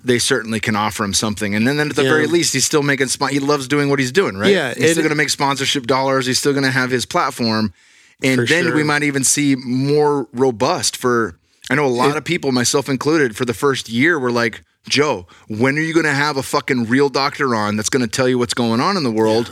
[0.04, 1.56] they certainly can offer him something.
[1.56, 2.10] And then, then at the Yeah.
[2.10, 3.08] very least, he's still making.
[3.30, 4.52] He loves doing what he's doing, right?
[4.52, 6.26] Yeah, he's it- still going to make sponsorship dollars.
[6.26, 7.74] He's still going to have his platform,
[8.22, 8.76] and then sure.
[8.76, 11.38] we might even see more robust for.
[11.70, 15.28] I know a lot of people, myself included, for the first year were like, Joe,
[15.48, 18.28] when are you going to have a fucking real doctor on that's going to tell
[18.28, 19.50] you what's going on in the world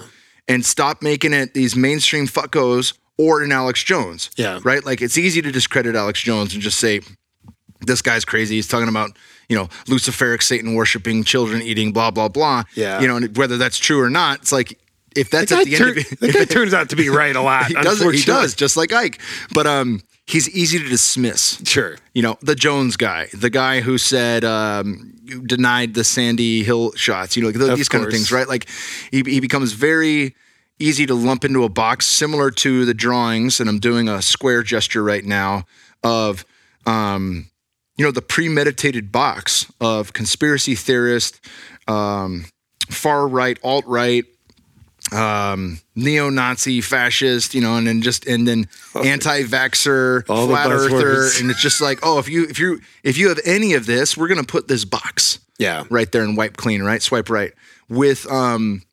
[0.50, 4.30] and stop making it these mainstream fuckos or an Alex Jones?
[4.36, 4.60] Yeah.
[4.62, 4.86] Right?
[4.86, 7.00] Like it's easy to discredit Alex Jones and just say,
[7.80, 8.56] this guy's crazy.
[8.56, 9.18] He's talking about,
[9.52, 12.64] you know, Luciferic Satan worshiping, children eating, blah, blah, blah.
[12.74, 13.02] Yeah.
[13.02, 14.80] You know, and whether that's true or not, it's like,
[15.14, 17.10] if that's That at the tur- end of it, that guy turns out to be
[17.10, 17.66] right a lot.
[17.66, 19.20] he does, he does, just like Icke.
[19.54, 21.98] But um, he's easy to dismiss Sure.
[22.14, 25.14] you know, the Jones guy, the guy who said um,
[25.46, 28.48] denied the Sandy Hill shots, you know, like th- Of these kind of things, right?
[28.48, 28.70] Like
[29.12, 30.34] he, he becomes very
[30.80, 34.64] easy to lump into a box, similar to the drawings, and I'm doing a square
[34.64, 35.66] gesture right now
[36.04, 36.46] of,
[36.86, 37.48] um,
[37.98, 41.40] you know, the premeditated box of conspiracy theorist,
[41.88, 42.46] um,
[42.90, 44.26] far right, alt right,
[45.12, 48.68] um, neo-Nazi, fascist, you know, and then just and then
[49.04, 53.18] anti-vaxxer, All the flat earther, and it's just like, oh, if you if you if
[53.18, 55.84] you have any of this, we're gonna put this box Yeah.
[55.90, 57.02] right there and wipe clean, right?
[57.02, 57.54] Swipe right
[57.90, 58.84] with um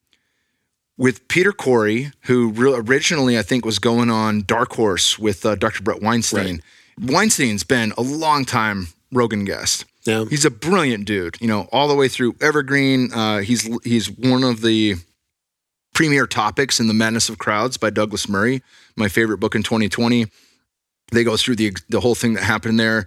[0.97, 5.55] with Peter Kory, who re- originally I think was going on Dark Horse with uh,
[5.55, 5.83] Dr.
[5.85, 6.61] Brett Weinstein.
[7.01, 9.85] Weinstein's been a long time Rogan guest.
[10.05, 10.25] Yeah.
[10.29, 13.13] He's a brilliant dude, you know, all the way through Evergreen.
[13.13, 14.95] Uh, he's he's one of the
[15.95, 18.63] premier topics in the Madness of Crowds by Douglas Murray,
[18.97, 20.27] my favorite book in 2020.
[21.13, 23.07] They go through the the whole thing that happened there,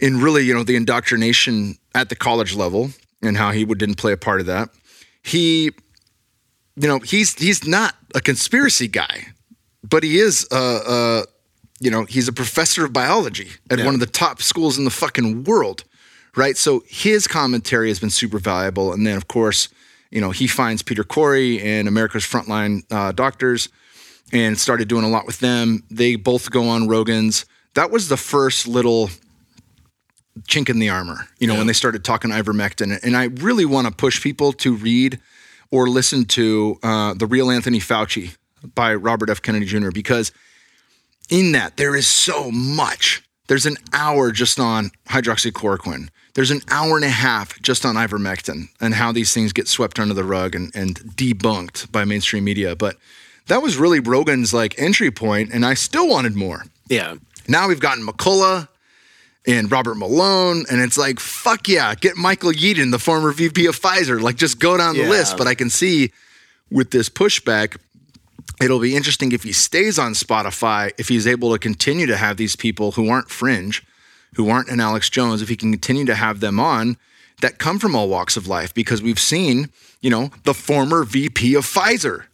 [0.00, 2.90] in really, you know, the indoctrination at the college level
[3.22, 4.70] and how he would, didn't play a part of that.
[5.22, 5.72] He,
[6.76, 9.28] you know, he's he's not a conspiracy guy,
[9.82, 11.24] but he is a, a
[11.80, 13.84] you know, he's a professor of biology at Yeah.
[13.84, 15.84] one of the top schools in the fucking world,
[16.36, 16.56] right?
[16.56, 18.92] So his commentary has been super valuable.
[18.92, 19.68] And then, of course,
[20.10, 23.68] you know, he finds Peter Kory and America's Frontline uh, Doctors
[24.32, 25.84] and started doing a lot with them.
[25.90, 27.44] They both go on Rogan's.
[27.74, 29.10] That was the first little
[30.48, 32.98] chink in the armor, you know, when they started talking ivermectin.
[33.02, 35.18] And I really want to push people to read
[35.70, 38.36] or listen to uh, The Real Anthony Fauci
[38.74, 39.42] by Robert F.
[39.42, 39.90] Kennedy Jr.
[39.90, 40.32] because
[41.28, 43.22] in that there is so much.
[43.48, 46.08] There's an hour just on hydroxychloroquine.
[46.34, 49.98] There's an hour and a half just on ivermectin and how these things get swept
[49.98, 52.76] under the rug and, and debunked by mainstream media.
[52.76, 52.96] But
[53.46, 56.64] that was really Rogan's like entry point, and I still wanted more.
[56.88, 57.14] Yeah.
[57.48, 58.68] Now we've gotten McCullough.
[59.46, 60.66] and Robert Malone.
[60.70, 64.20] And it's like, fuck yeah, get Michael Yeadon, the former VP of Pfizer.
[64.20, 65.08] Like, just go down the Yeah.
[65.08, 65.38] list.
[65.38, 66.12] But I can see
[66.70, 67.78] with this pushback,
[68.60, 72.36] it'll be interesting if he stays on Spotify, if he's able to continue to have
[72.36, 73.84] these people who aren't fringe,
[74.34, 76.96] who aren't an Alex Jones, if he can continue to have them on
[77.40, 81.54] that come from all walks of life, because we've seen, you know, the former VP
[81.54, 82.24] of Pfizer.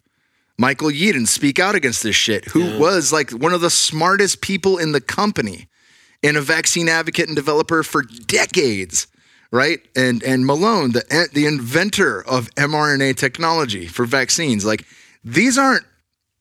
[0.57, 4.79] Michael Yeadon speak out against this shit, who was like one of the smartest people
[4.79, 5.66] in the company
[6.22, 9.09] and a vaccine advocate and developer for decades,
[9.51, 9.81] right?
[9.97, 14.87] And and Malone, the the inventor of mRNA technology for vaccines, like
[15.25, 15.85] these aren't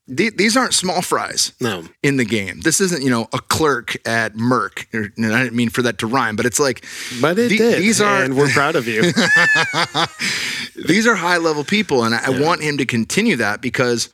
[0.07, 1.85] these aren't small fries No.
[2.01, 2.59] in the game.
[2.61, 4.85] This isn't you know a clerk at Merck.
[4.93, 6.85] And I didn't mean for that to rhyme, but it's like
[7.21, 7.81] But it the- did.
[7.81, 9.01] These are and we're proud of you.
[10.85, 14.09] these are high level people, and I, I want him to continue that because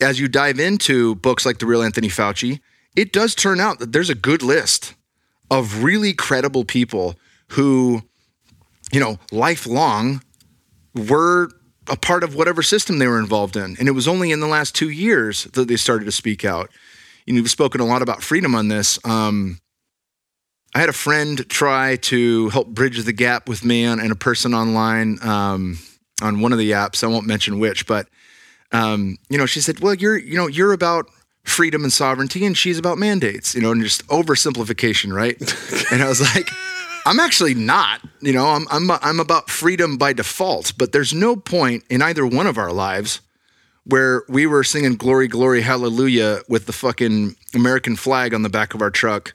[0.00, 2.60] as you dive into books like The Real Anthony Fauci,
[2.96, 4.94] it does turn out that there's a good list
[5.50, 7.14] of really credible people
[7.50, 8.02] who,
[8.92, 10.22] you know, lifelong
[10.94, 11.50] were
[11.88, 13.76] a part of whatever system they were involved in.
[13.78, 16.70] And it was only in the last two years that they started to speak out.
[17.26, 18.98] You know, we've spoken a lot about freedom on this.
[19.04, 19.58] Um,
[20.74, 24.16] I had a friend try to help bridge the gap with me and, and a
[24.16, 25.78] person online um,
[26.20, 27.04] on one of the apps.
[27.04, 28.08] I won't mention which, but
[28.72, 31.08] um, you know, she said, "Well, you're you know you're about
[31.44, 35.38] freedom and sovereignty, and she's about mandates." You know, and just oversimplification, right?
[35.92, 36.48] and I was like.
[37.06, 41.36] I'm actually not, you know, I'm, I'm, I'm about freedom by default, but there's no
[41.36, 43.20] point in either one of our lives
[43.84, 48.72] where we were singing glory, glory, hallelujah with the fucking American flag on the back
[48.74, 49.34] of our truck,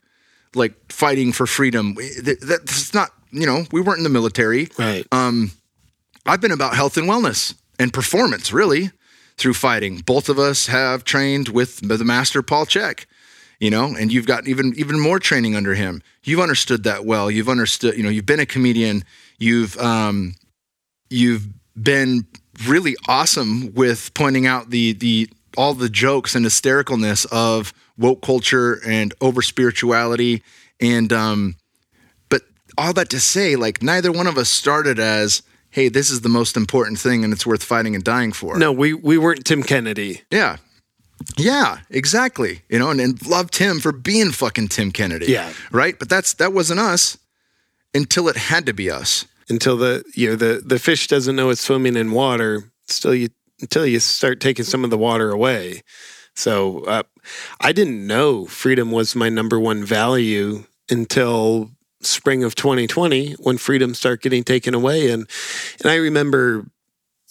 [0.55, 1.93] like fighting for freedom.
[1.93, 4.69] That- That's not, you know, we weren't in the military.
[4.79, 5.05] right.
[5.11, 5.51] Um,
[6.25, 8.91] I've been about health and wellness and performance, really,
[9.37, 9.97] through fighting.
[9.99, 13.05] Both of us have trained with the master Paul Chek,
[13.59, 16.01] you know, and you've got even even more training under him.
[16.23, 17.29] You've understood that well.
[17.29, 19.03] You've understood, you know, you've been a comedian.
[19.37, 20.35] You've um,
[21.09, 21.47] you've
[21.81, 22.25] been
[22.67, 28.79] really awesome with pointing out the the all the jokes and hystericalness of woke culture
[28.85, 30.43] and over spirituality
[30.79, 31.55] and um
[32.29, 32.43] but
[32.77, 35.41] all that to say like neither one of us started as
[35.71, 38.71] hey this is the most important thing and it's worth fighting and dying for no,
[38.71, 40.21] we we weren't Tim Kennedy.
[40.31, 40.57] yeah
[41.37, 45.51] yeah exactly you know and, and loved him for being fucking tim kennedy Yeah.
[45.71, 45.97] right?
[45.99, 47.17] But that's that wasn't us
[47.93, 49.25] until it had to be us.
[49.49, 53.29] Until the you know the the fish doesn't know it's swimming in water still you
[53.61, 55.81] until you start taking some of the water away.
[56.35, 57.03] So uh,
[57.59, 63.93] i didn't know freedom was my number one value until spring of 2020 when freedom
[63.93, 65.09] started getting taken away.
[65.11, 65.27] And
[65.81, 66.67] and i remember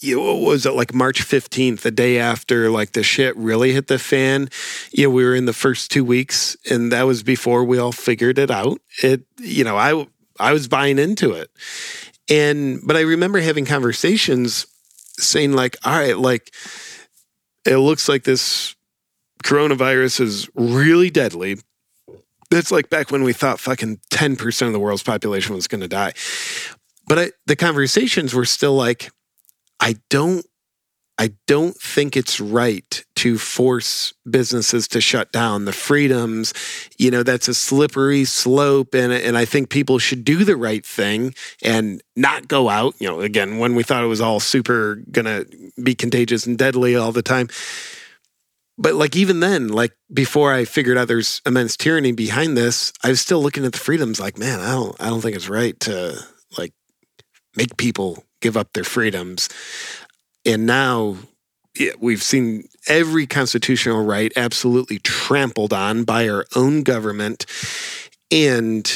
[0.01, 3.73] you know, what was it like March 15th, the day after like the shit really
[3.73, 4.49] hit the fan?
[4.93, 7.93] You know, we were in the first two weeks and that was before we all
[7.93, 8.81] figured it out.
[9.03, 10.07] It, you know, I,
[10.39, 11.51] I was buying into it.
[12.31, 14.67] And, but I remember having conversations
[15.19, 16.55] saying like, all right, like
[17.67, 18.77] it looks like this
[19.43, 21.59] coronavirus is really deadly.
[22.51, 25.89] That's like back when we thought fucking 10% of the world's population was going to
[25.89, 26.13] die.
[27.09, 29.11] But I, the conversations were still like,
[29.81, 30.45] I don't
[31.21, 36.55] I don't think it's right to force businesses to shut down the freedoms.
[36.97, 38.95] You know, that's a slippery slope.
[38.95, 42.95] And, and I think people should do the right thing and not go out.
[43.01, 46.57] You know, again, when we thought it was all super going to be contagious and
[46.57, 47.49] deadly all the time.
[48.81, 53.09] But like, even then, like before I figured out there's immense tyranny behind this, I
[53.09, 55.79] was still looking at the freedoms like, man, I don't, I don't think it's right
[55.81, 56.25] to
[56.57, 56.73] like
[57.57, 59.49] make people give up their freedoms.
[60.45, 61.17] And now
[61.99, 67.47] we've seen every constitutional right absolutely trampled on by our own government.
[68.31, 68.91] And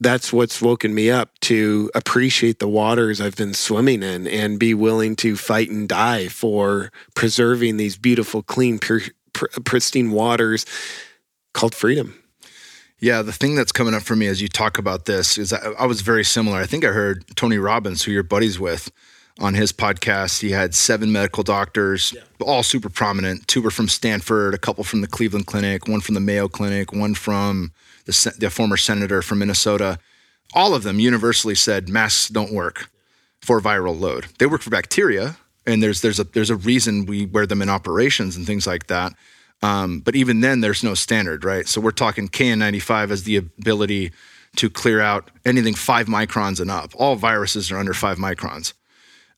[0.00, 4.74] that's what's woken me up to appreciate the waters I've been swimming in and be
[4.74, 8.78] willing to fight and die for preserving these beautiful, clean,
[9.64, 10.66] pristine waters
[11.52, 12.23] called freedom.
[13.04, 15.72] Yeah, the thing that's coming up for me as you talk about this is I,
[15.72, 16.58] I was very similar.
[16.58, 18.90] I think I heard Tony Robbins, who you're buddies with,
[19.38, 20.40] on his podcast.
[20.40, 23.46] He had seven medical doctors, all super prominent.
[23.46, 26.94] Two were from Stanford, a couple from the Cleveland Clinic, one from the Mayo Clinic,
[26.94, 27.72] one from
[28.06, 29.98] the, the former senator from Minnesota.
[30.54, 32.88] All of them universally said masks don't work
[33.42, 34.28] for viral load.
[34.38, 35.36] They work for bacteria,
[35.66, 38.86] and there's there's a there's a reason we wear them in operations and things like
[38.86, 39.12] that.
[39.64, 41.66] Um, but even then, there's no standard, right?
[41.66, 44.12] So we're talking KN95 as the ability
[44.56, 46.92] to clear out anything five microns and up.
[46.96, 48.74] All viruses are under five microns.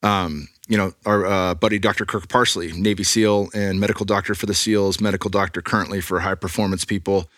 [0.02, 2.04] Um, you know, our uh, buddy Dr.
[2.04, 6.34] Kirk Parsley, Navy SEAL and medical doctor for the SEALs, medical doctor currently for high
[6.34, 7.30] performance people.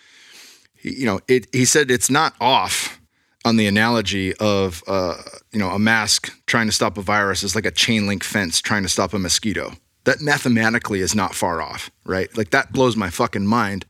[0.74, 2.99] he, you know, it, he said it's not off
[3.45, 5.14] on the analogy of, uh,
[5.53, 8.62] you know, a mask trying to stop a virus is like a chain link fence
[8.62, 9.74] trying to stop a mosquito.
[10.05, 12.34] That mathematically is not far off, right?
[12.36, 13.84] Like that blows my fucking mind.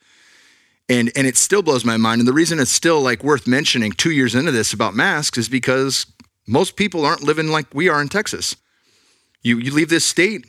[0.88, 2.20] And, and it still blows my mind.
[2.20, 5.48] And the reason it's still like worth mentioning two years into this about masks is
[5.48, 6.06] because
[6.46, 8.56] most people aren't living like we are in Texas.
[9.42, 10.46] You, you leave this state,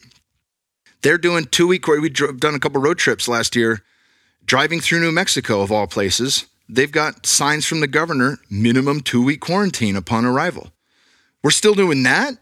[1.01, 3.83] they're doing two week, we've done a couple road trips last year,
[4.45, 6.45] driving through New Mexico of all places.
[6.67, 10.71] They've got signs from the governor, minimum two week quarantine upon arrival.
[11.43, 12.37] We're still doing that?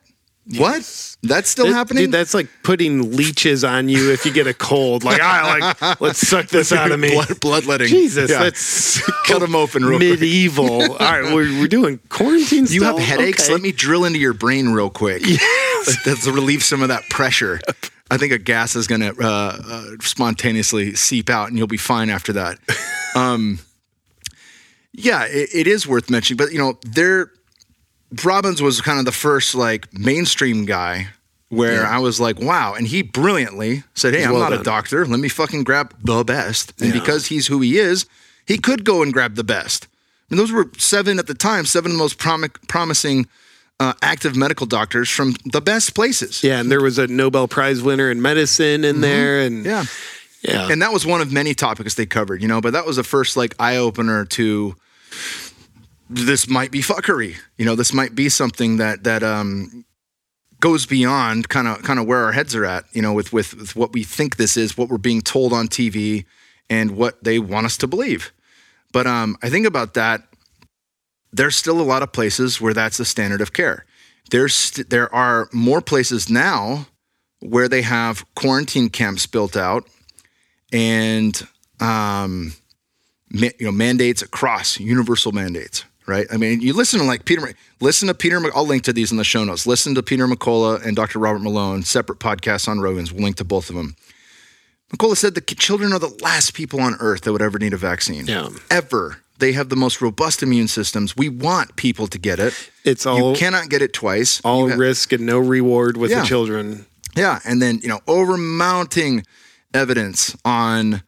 [0.55, 1.15] What?
[1.23, 2.05] That's still It- happening?
[2.05, 5.03] dude, that's like putting leeches on you if you get a cold.
[5.03, 7.09] Like, ah, like let's suck this out of me.
[7.11, 7.87] Blood, bloodletting.
[7.87, 8.43] Jesus, Yeah.
[8.43, 10.11] that's cut them open real quick.
[10.21, 10.81] medieval.
[10.83, 12.65] All right, we're, we're doing quarantine.
[12.65, 12.75] Stuff.
[12.75, 13.05] You have still?
[13.05, 13.43] headaches?
[13.43, 13.51] Okay.
[13.53, 15.21] Let me drill into your brain real quick.
[15.25, 15.97] Yes.
[16.05, 17.59] That's to relieve some of that pressure.
[18.09, 21.75] I think a gas is going to uh, uh, spontaneously seep out, and you'll be
[21.77, 22.57] fine after that.
[23.15, 23.59] Um,
[24.93, 27.31] yeah, it, it is worth mentioning, but you know, there,
[28.23, 31.07] Robbins was kind of the first like mainstream guy
[31.49, 35.05] where I was like, wow, and he brilliantly said, "Hey, I'm Well not a doctor.
[35.05, 36.99] Let me fucking grab the best." And Yeah.
[36.99, 38.05] because he's who he is,
[38.45, 39.87] he could go and grab the best.
[40.29, 43.27] And those were seven at the time, seven of the most prom- promising
[43.79, 46.43] uh, active medical doctors from the best places.
[46.43, 49.85] Yeah, and there was a Nobel Prize winner in medicine in there, and Yeah.
[50.41, 52.95] yeah, And that was one of many topics they covered, you know, but that was
[52.97, 54.75] the first like eye opener to
[56.09, 57.35] this might be fuckery.
[57.57, 59.85] You know, this might be something that that um
[60.59, 63.53] goes beyond kind of kind of where our heads are at, you know, with, with
[63.53, 66.25] with what we think this is, what we're being told on TV
[66.69, 68.31] and what they want us to believe.
[68.91, 70.23] But um I think about that
[71.33, 73.85] there's still a lot of places where that's the standard of care.
[74.31, 76.87] There's st- there are more places now
[77.39, 79.87] where they have quarantine camps built out
[80.73, 81.47] and
[81.79, 82.53] um,
[83.31, 86.25] ma- you know mandates across universal mandates right?
[86.31, 89.17] I mean you listen to like peter listen to peter i'll link to these in
[89.17, 89.67] the show notes.
[89.67, 93.11] Listen to peter mccullough and dr robert malone separate podcasts on rogans.
[93.11, 93.95] We'll link to both of them.
[94.95, 97.77] Mccullough said the children are the last people on earth that would ever need a
[97.77, 98.25] vaccine.
[98.25, 98.49] Yeah.
[98.71, 99.17] ever.
[99.39, 101.15] They have the most robust immune systems.
[101.15, 102.53] We want people to get it.
[102.85, 104.41] It's all you cannot get it twice.
[104.43, 106.21] All You ha- risk and no reward with Yeah.
[106.21, 106.85] the children.
[107.15, 109.23] yeah, and then you know, overmounting
[109.73, 111.03] evidence on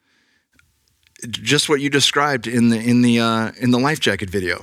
[1.29, 4.61] just what you described in the in the uh, in the life jacket video.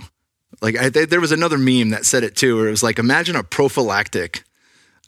[0.66, 3.36] Like I, there was another meme that said it too, where it was like, imagine
[3.36, 4.42] a prophylactic,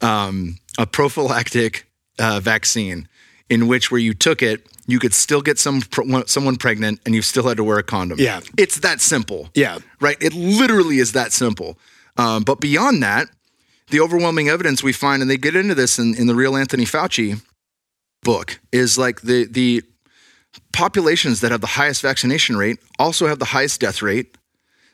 [0.00, 3.08] um, a prophylactic uh, vaccine
[3.50, 5.82] in which where you took it, you could still get some
[6.26, 8.20] someone pregnant, and you still had to wear a condom.
[8.20, 8.40] Yeah.
[8.56, 10.16] it's that simple Yeah, right?
[10.20, 11.76] It literally is that simple.
[12.16, 13.28] Um, but beyond that,
[13.90, 16.84] the overwhelming evidence we find, and they get into this in, in the real Anthony
[16.84, 17.42] Fauci
[18.22, 19.82] book, is like the the
[20.72, 24.37] populations that have the highest vaccination rate also have the highest death rate.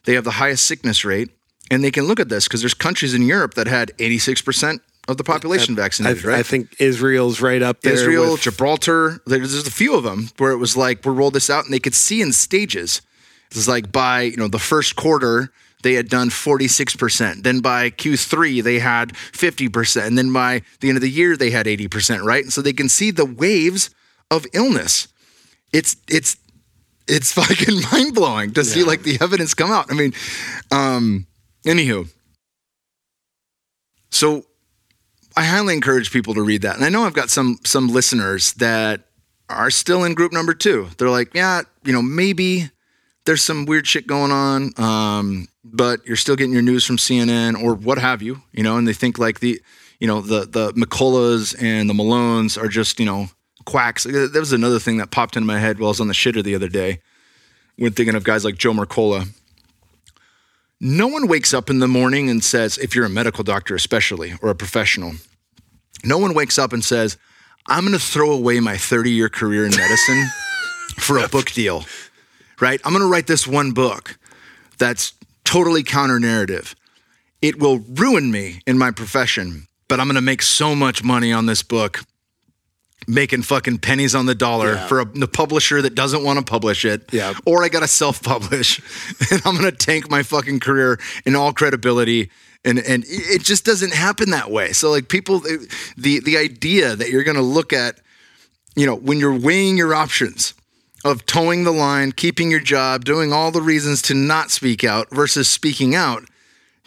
[0.05, 1.31] They have the highest sickness rate,
[1.71, 4.83] and they can look at this because there's countries in Europe that had 86 percent
[5.09, 6.25] of the population I, vaccinated.
[6.25, 6.39] right?
[6.39, 7.93] I think Israel's right up there.
[7.93, 9.21] Israel, with- Gibraltar.
[9.27, 11.79] There's a few of them where it was like we rolled this out, and they
[11.81, 13.03] could see in stages.
[13.51, 15.51] It's like by you know the first quarter
[15.83, 17.45] they had done 46 percent.
[17.45, 21.37] Then by Q3 they had 50 percent, and then by the end of the year
[21.37, 22.25] they had 80 percent.
[22.25, 23.91] Right, and so they can see the waves
[24.31, 25.09] of illness.
[25.73, 26.37] It's it's
[27.07, 29.91] it's fucking mind blowing to see like the evidence come out.
[29.91, 30.13] I mean,
[30.71, 31.27] um,
[31.67, 32.09] anywho,
[34.11, 34.45] so
[35.37, 36.77] I highly encourage people to read that.
[36.77, 39.03] And I know I've got some some listeners that
[39.49, 40.89] are still in group number two.
[40.97, 42.71] They're like, yeah, you know, maybe
[43.27, 47.63] there's some weird shit going on, um, but you're still getting your news from CNN
[47.63, 49.61] or what have you, you know, and they think like the,
[49.99, 53.29] you know, the the McCulloughs and the Malones are just, you know,
[53.65, 54.07] quacks.
[54.07, 56.15] Uh, there was another thing that popped into my head while I was on the
[56.15, 57.01] shitter the other day
[57.77, 59.29] when thinking of guys like Joe Mercola.
[60.81, 64.35] No one wakes up in the morning and says, if you're a medical doctor, especially,
[64.43, 65.12] or a professional,
[66.05, 67.17] no one wakes up and says,
[67.67, 70.27] I'm going to throw away my 30 year career in medicine
[70.99, 71.85] for a book deal,
[72.61, 72.81] right?
[72.85, 74.19] I'm going to write this one book
[74.79, 76.75] that's totally counter narrative.
[77.41, 81.33] It will ruin me in my profession, but I'm going to make so much money
[81.33, 82.05] on this book,
[83.07, 84.87] making fucking pennies on the dollar Yeah.
[84.87, 87.13] for a, the publisher that doesn't want to publish it.
[87.13, 87.35] Yeah.
[87.45, 88.81] Or I got to self publish
[89.31, 92.31] and I'm going to tank my fucking career in all credibility.
[92.65, 94.73] And, and it just doesn't happen that way.
[94.73, 98.01] So like people, the, the idea that you're going to look at,
[98.75, 100.55] you know, when you're weighing your options
[101.05, 105.11] of towing the line, keeping your job, doing all the reasons to not speak out
[105.11, 106.25] versus speaking out,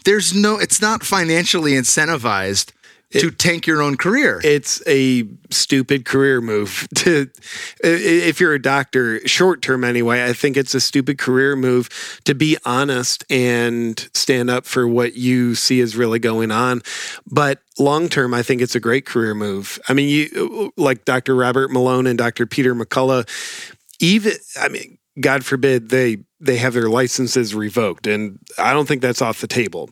[0.04, 2.72] there's no, it's not financially incentivized
[3.10, 4.40] to tank your own career.
[4.44, 7.30] It's a stupid career move to
[7.82, 11.88] if you're a doctor, short term anyway, I think it's a stupid career move
[12.24, 16.82] to be honest and stand up for what you see is really going on.
[17.26, 19.78] But long term, I think it's a great career move.
[19.88, 21.34] I mean, you like Dr.
[21.34, 22.46] Robert Malone and Dr.
[22.46, 23.26] Peter McCullough,
[24.00, 29.02] even I mean, God forbid they they have their licenses revoked and I don't think
[29.02, 29.90] that's off the table.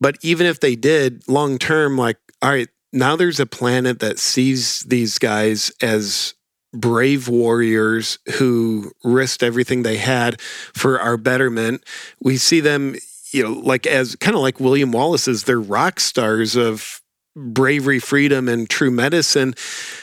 [0.00, 4.18] But even if they did long term, like, all right, now there's a planet that
[4.18, 6.34] sees these guys as
[6.72, 11.82] brave warriors who risked everything they had for our betterment.
[12.20, 12.96] We see them,
[13.32, 17.00] you know, like as kind of like William Wallace's, they're rock stars of
[17.34, 19.54] bravery, freedom, and true medicine.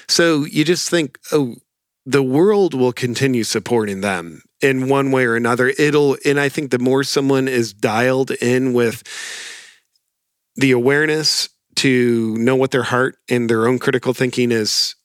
[0.08, 1.56] So you just think, oh,
[2.06, 5.74] the world will continue supporting them in one way or another.
[5.78, 9.04] It'll, and I think the more someone is dialed in with,
[10.56, 14.96] the awareness to know what their heart and their own critical thinking is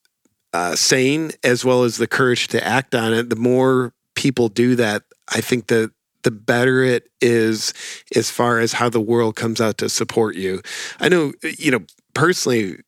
[0.53, 4.75] uh, saying, as well as the courage to act on it, the more people do
[4.77, 5.93] that, I think that
[6.23, 7.73] the better it is
[8.15, 10.61] as far as how the world comes out to support you.
[11.01, 11.81] I know, you know,
[12.15, 12.79] personally,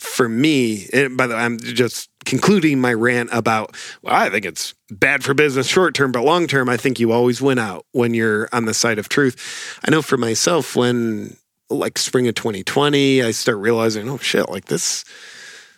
[0.00, 4.44] for me, and by the way, I'm just concluding my rant about, well, I think
[4.44, 7.86] it's bad for business short term, but long term, I think you always win out
[7.92, 9.78] when you're on the side of truth.
[9.86, 11.36] I know for myself, when
[11.70, 15.04] like spring of 2020, I start realizing, oh shit, like this,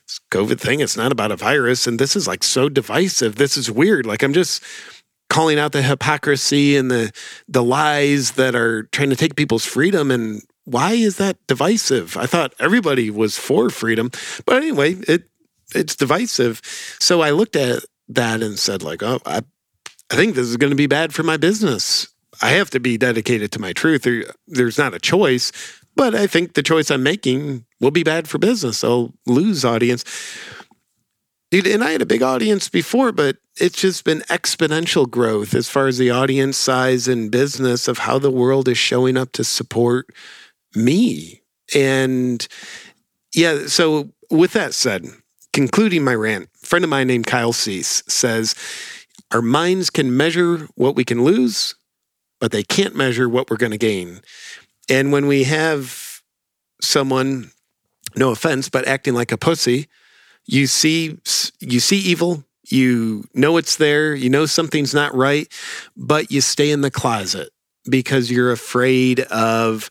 [0.07, 1.86] this COVID thing, it's not about a virus.
[1.86, 3.36] And this is like so divisive.
[3.36, 4.07] This is weird.
[4.07, 4.62] Like I'm just
[5.28, 7.11] calling out the hypocrisy and the
[7.49, 12.16] the lies that are trying to take people's freedom and why is that divisive?
[12.16, 14.11] I thought everybody was for freedom.
[14.47, 15.24] But anyway, it
[15.74, 16.61] it's divisive.
[17.01, 19.43] So I looked at that and said like, oh, I
[20.11, 22.07] I think this is going to be bad for my business.
[22.43, 24.03] I have to be dedicated to my truth.
[24.03, 25.53] There, there's not a choice.
[25.95, 28.82] But I think the choice I'm making will be bad for business.
[28.82, 30.05] I'll lose audience.
[31.51, 35.68] Dude, and I had a big audience before, but it's just been exponential growth as
[35.68, 39.45] far as the audience size and business of how the world is showing up to
[39.45, 40.07] support
[40.74, 41.43] me.
[41.74, 42.47] And
[43.34, 45.07] yeah, so with that said,
[45.53, 48.55] concluding my rant, a friend of mine named Kyle Cease says,
[49.30, 51.74] Our minds can measure what we can lose,
[52.40, 54.20] but they can't measure what we're going to gain.
[54.89, 56.22] And when we have
[56.80, 57.51] someone,
[58.16, 59.89] no offense, but acting like a pussy,
[60.47, 61.18] you see
[61.61, 65.47] you see evil, you know it's there, you know something's not right,
[65.97, 67.51] but you stay in the closet
[67.89, 69.89] because you're afraid of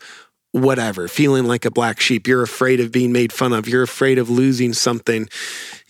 [0.51, 2.27] whatever, feeling like a black sheep.
[2.27, 3.67] You're afraid of being made fun of.
[3.67, 5.29] You're afraid of losing something.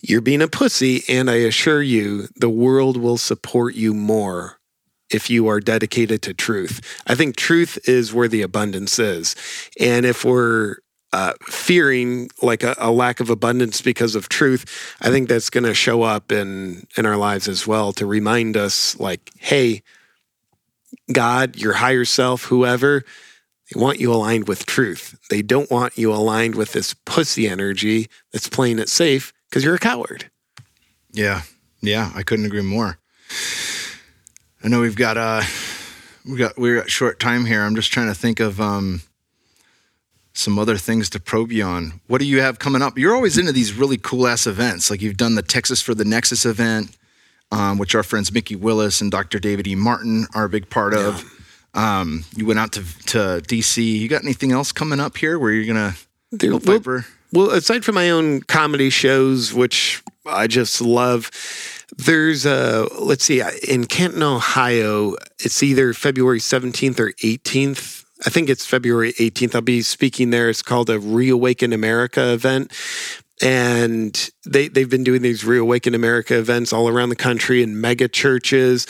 [0.00, 4.58] You're being a pussy, and I assure you, the world will support you more
[5.12, 6.80] if you are dedicated to truth.
[7.06, 9.36] I think truth is where the abundance is.
[9.78, 10.76] And if we're
[11.12, 15.64] uh, fearing like a, a, lack of abundance because of truth, I think that's going
[15.64, 19.82] to show up in in our lives as well to remind us, like, hey,
[21.12, 23.04] God, your higher self, whoever,
[23.72, 25.18] they want you aligned with truth.
[25.28, 29.74] They don't want you aligned with this pussy energy that's playing it safe because you're
[29.74, 30.30] a coward.
[31.12, 31.42] Yeah,
[31.82, 32.98] yeah, I couldn't agree more.
[34.64, 35.42] I know we've got uh
[36.24, 37.62] we got we're at short time here.
[37.62, 39.02] I'm just trying to think of um
[40.34, 42.00] some other things to probe you on.
[42.06, 42.96] What do you have coming up?
[42.96, 44.90] You're always into these really cool ass events.
[44.90, 46.96] Like you've done the Texas for the Nexus event,
[47.50, 49.38] um, which our friends Mikki Willis and Dr.
[49.38, 49.74] David E.
[49.74, 51.24] Martin are a big part of.
[51.74, 53.82] Um, you went out to to DC.
[53.82, 55.94] You got anything else coming up here where you're gonna
[56.50, 56.78] go well,
[57.32, 61.30] well, aside from my own comedy shows, which I just love,
[61.98, 68.04] there's a, let's see, in Canton, Ohio, it's either February 17th or 18th.
[68.24, 69.54] I think it's February 18th.
[69.54, 70.48] I'll be speaking there.
[70.48, 72.72] It's called a Reawaken America event.
[73.42, 78.06] And they, they've been doing these Reawaken America events all around the country in mega
[78.08, 78.86] churches.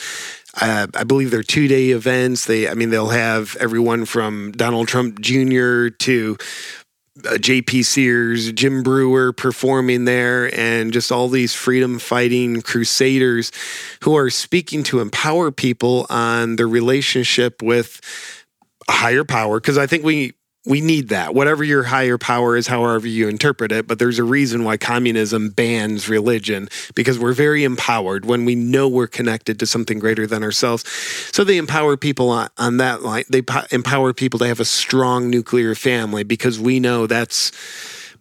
[0.60, 2.44] Uh, I believe they're two day events.
[2.44, 5.88] They, I mean, they'll have everyone from Donald Trump Jr.
[5.88, 6.36] to
[7.18, 13.52] Uh, JP Sears, Jim Breuer performing there, and just all these freedom fighting crusaders
[14.02, 18.00] who are speaking to empower people on their relationship with
[18.88, 19.60] higher power.
[19.60, 20.32] Because I think we
[20.64, 21.34] we need that.
[21.34, 25.50] Whatever your higher power is, however you interpret it, but there's a reason why communism
[25.50, 30.44] bans religion because we're very empowered when we know we're connected to something greater than
[30.44, 30.88] ourselves.
[31.32, 33.24] So they empower people on, on that line.
[33.28, 37.50] They po- empower people to have a strong nuclear family because we know that's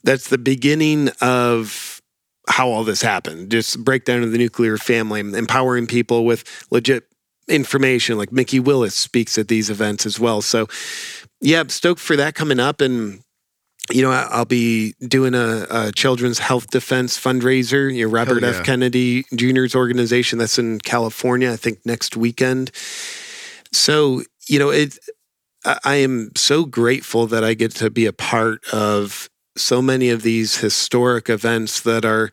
[0.04, 2.02] that's the beginning of
[2.50, 3.52] how all this happened.
[3.52, 7.11] Just breakdown of the nuclear family, empowering people with legit
[7.48, 10.42] information like Mikki Willis speaks at these events as well.
[10.42, 10.68] So
[11.42, 12.82] yeah, I'm stoked for that coming up.
[12.82, 13.24] And
[13.90, 17.96] you know, I'll be doing a, a children's health defense fundraiser.
[17.96, 18.64] Your Robert Hell F.
[18.64, 22.72] Kennedy Jr.'s organization that's in California, I think next weekend.
[23.72, 24.98] So, you know, it.
[25.64, 30.24] I am so grateful that I get to be a part of so many of
[30.24, 32.32] these historic events that are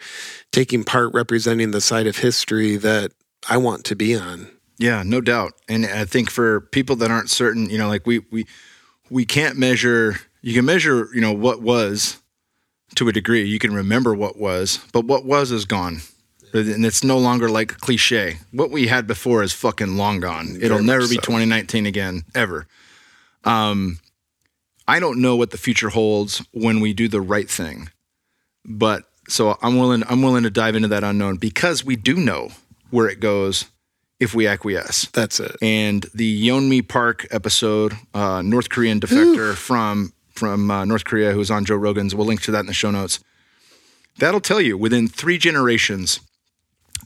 [0.50, 3.12] taking part representing the side of history that
[3.48, 4.48] I want to be on.
[4.78, 5.54] Yeah, no doubt.
[5.68, 8.46] And I think for people that aren't certain, you know, like we we
[9.10, 10.16] we can't measure.
[10.40, 12.22] You can measure, you know, what was
[12.94, 13.44] to a degree.
[13.44, 16.00] You can remember what was, but what was is gone.
[16.54, 18.38] And it's no longer like a cliche.
[18.52, 20.56] What we had before is fucking long gone.
[20.60, 21.22] It'll never much be so.
[21.22, 22.66] 2019 again, ever.
[23.44, 23.98] Um,
[24.86, 27.90] I don't know what the future holds when we do the right thing,
[28.64, 30.02] but so I'm willing.
[30.08, 32.50] I'm willing to dive into that unknown because we do know
[32.90, 33.66] where it goes
[34.20, 35.56] if we acquiesce That's it.
[35.62, 41.50] and the Yeonmi Park episode, uh, North Korean defector from from uh, North Korea who's
[41.50, 42.14] on Joe Rogan's.
[42.14, 43.20] We'll link to that in the show notes.
[44.18, 46.20] That'll tell you within three generations,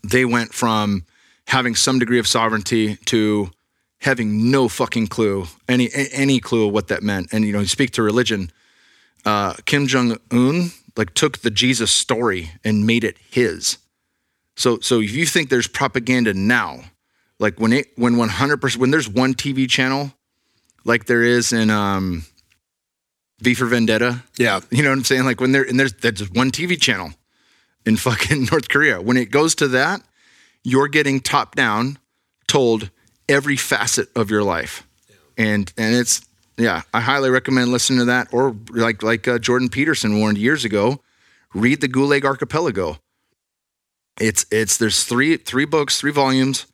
[0.03, 1.05] they went from
[1.49, 3.51] having some degree of sovereignty to
[4.01, 7.33] having no fucking clue, any any clue of what that meant.
[7.33, 8.51] And you know, you speak to religion.
[9.25, 13.79] Uh, Kim Jong Un like took the Jesus story and made it his.
[14.57, 16.81] So so if you think there's propaganda now,
[17.43, 20.13] like when it when 100% when there's one TV channel
[20.85, 22.25] like there is in um
[23.41, 24.61] V for Vendetta, Yeah.
[24.71, 25.25] you know what I'm saying?
[25.25, 27.11] Like when there and there's there's one TV channel
[27.85, 29.03] in fucking North Korea.
[29.03, 30.01] When it goes to that,
[30.65, 31.99] you're getting top down
[32.47, 32.91] told
[33.29, 34.87] every facet of your life.
[35.37, 36.23] And and it's
[36.57, 40.65] yeah, I highly recommend listening to that or like like uh, Jordan Peterson warned years
[40.65, 41.01] ago,
[41.55, 42.99] read the Gulag Archipelago.
[44.21, 46.67] It's it's there's three three books, three volumes.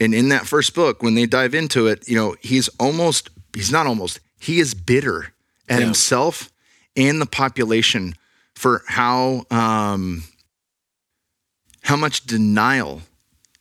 [0.00, 3.70] And in that first book, when they dive into it, you know, he's almost, he's
[3.70, 5.32] not almost, he is bitter
[5.68, 5.84] at Yeah.
[5.86, 6.50] himself
[6.96, 8.14] and the population
[8.54, 10.24] for how, um,
[11.82, 13.02] how much denial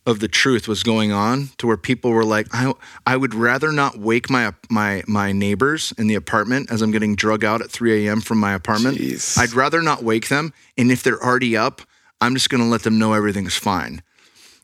[0.06, 2.74] of the truth was going on to where people were like, I,
[3.08, 7.16] I would rather not wake my, my, my neighbors in the apartment as I'm getting
[7.16, 8.20] drug out at 3 a.m.
[8.22, 8.98] from my apartment.
[8.98, 9.38] Jeez.
[9.38, 10.52] I'd rather not wake them.
[10.78, 11.82] And if they're already up,
[12.20, 14.02] I'm just going to let them know everything's fine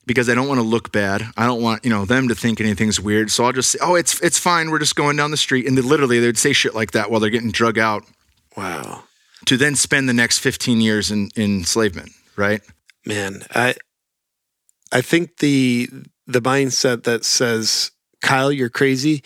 [0.09, 1.21] because I don't want to look bad.
[1.37, 3.29] I don't want you know them to think anything's weird.
[3.29, 4.71] So I'll just say, "Oh, it's it's fine.
[4.71, 7.11] We're just going down the street." And they, literally, they would say shit like that
[7.11, 8.03] while they're getting drug out
[8.57, 9.03] Wow.
[9.45, 12.11] to then spend the next 15 years in, in enslavement.
[12.35, 12.61] Right?
[13.05, 13.75] Man, I
[14.91, 15.89] I think the
[16.25, 17.91] the mindset that says,
[18.23, 19.23] Kyle, you're crazy,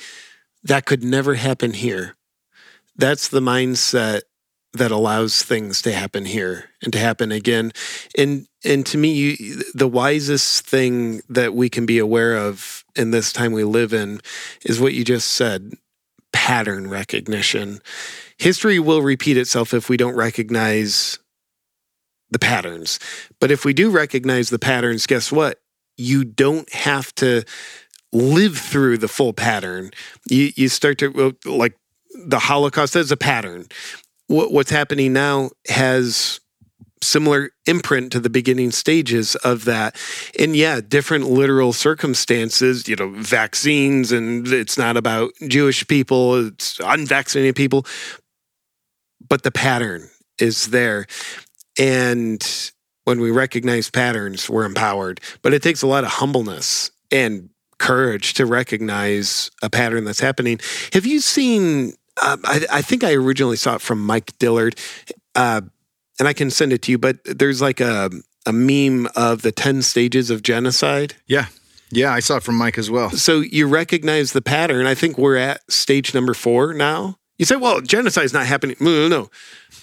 [0.63, 2.15] that could never happen here.
[2.97, 4.23] That's the mindset
[4.73, 7.71] that allows things to happen here and to happen again.
[8.17, 9.35] And and to me,
[9.73, 14.21] the wisest thing that we can be aware of in this time we live in
[14.63, 15.73] is what you just said
[16.31, 17.81] pattern recognition.
[18.37, 21.19] History will repeat itself if we don't recognize
[22.31, 22.99] the patterns.
[23.39, 25.61] But if we do recognize the patterns, guess what?
[25.97, 27.43] You don't have to
[28.11, 29.91] live through the full pattern.
[30.29, 31.77] You, you start to, like
[32.15, 33.67] the Holocaust, that's a pattern.
[34.33, 36.39] What, what's happening now has
[37.03, 39.95] similar imprint to the beginning stages of that.
[40.39, 46.79] And yeah, different literal circumstances, you know, vaccines, and it's not about Jewish people, it's
[46.79, 47.85] unvaccinated people,
[49.29, 51.05] but the pattern is there.
[51.77, 52.71] And
[53.03, 55.21] when we recognize patterns, we're empowered.
[55.43, 60.59] But it takes a lot of humbleness and courage to recognize a pattern that's happening.
[60.93, 61.93] Have you seen?
[62.21, 64.75] Uh, I, I think I originally saw it from Mike Dillard,
[65.35, 65.61] uh,
[66.19, 66.97] and I can send it to you.
[66.97, 68.09] But there's like a
[68.45, 71.15] a meme of the ten stages of genocide.
[71.27, 71.47] Yeah.
[71.91, 72.11] Yeah.
[72.13, 73.11] I saw it from Mike as well.
[73.11, 74.85] So you recognize the pattern.
[74.85, 77.17] I think we're at stage number four now.
[77.37, 78.75] You say, well, genocide's not happening.
[78.79, 79.29] No, no, no.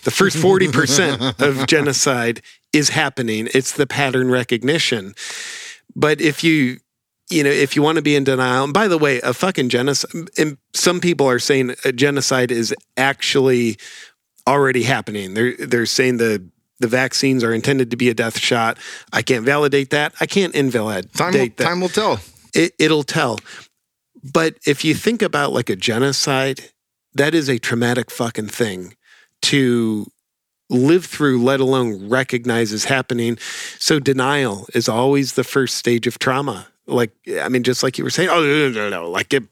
[0.05, 2.43] The first 40% of genocide
[2.73, 3.49] is happening.
[3.53, 5.15] It's the pattern recognition.
[5.97, 6.79] But if you,
[7.31, 9.69] you know, if you want to be in denial, and by the way, a fucking
[9.69, 13.77] genocide, and some people are saying a genocide is actually
[14.47, 15.35] already happening.
[15.35, 16.45] They're, they're saying the,
[16.81, 18.79] the vaccines are intended to be a death shot.
[19.13, 20.13] I can't validate that.
[20.21, 22.19] I can't invalidate Time will, that time will tell.
[22.55, 23.39] it, it'll tell.
[24.23, 26.71] But if you think about like a genocide,
[27.15, 28.97] that is a traumatic fucking thing
[29.43, 30.07] to
[30.69, 33.39] live through, let alone recognize is happening.
[33.79, 36.69] So denial is always the first stage of trauma.
[36.91, 39.11] Like, I mean, just like you were saying, oh, no, no, no, no.
[39.11, 39.45] Like, it,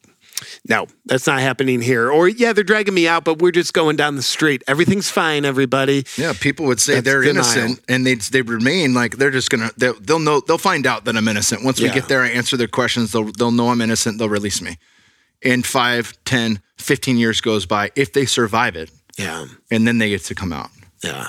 [0.68, 2.10] no, that's not happening here.
[2.12, 4.62] Or, yeah, they're dragging me out, but we're just going down the street.
[4.68, 6.04] Everything's fine, everybody.
[6.16, 7.44] Yeah, people would say That's they're denial.
[7.44, 11.04] innocent, and they they remain like they're just gonna they'll, they'll know they'll find out
[11.06, 11.64] that I'm innocent.
[11.64, 11.94] Once we Yeah.
[11.94, 13.10] get there, I answer their questions.
[13.10, 14.18] They'll they'll know I'm innocent.
[14.18, 14.78] They'll release me.
[15.42, 18.90] And five, ten, fifteen years goes by if they survive it.
[19.16, 19.46] Yeah.
[19.72, 20.70] And then they get to come out.
[21.02, 21.26] Yeah.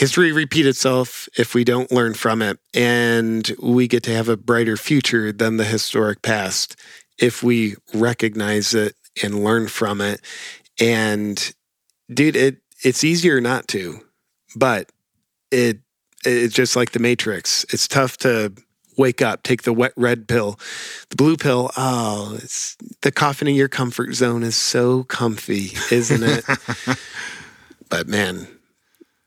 [0.00, 4.36] History repeat itself if we don't learn from it, and we get to have a
[4.38, 6.74] brighter future than the historic past
[7.18, 10.22] if we recognize it and learn from it.
[10.80, 11.52] And
[12.08, 14.00] dude, it it's easier not to,
[14.56, 14.90] but
[15.50, 15.80] it
[16.24, 17.66] it's just like the Matrix.
[17.68, 18.54] It's tough to
[18.96, 20.58] wake up, take the wet red pill,
[21.10, 21.72] the blue pill.
[21.76, 26.44] Oh, it's the coffin in your comfort zone is so comfy, isn't it?
[27.90, 28.48] but man,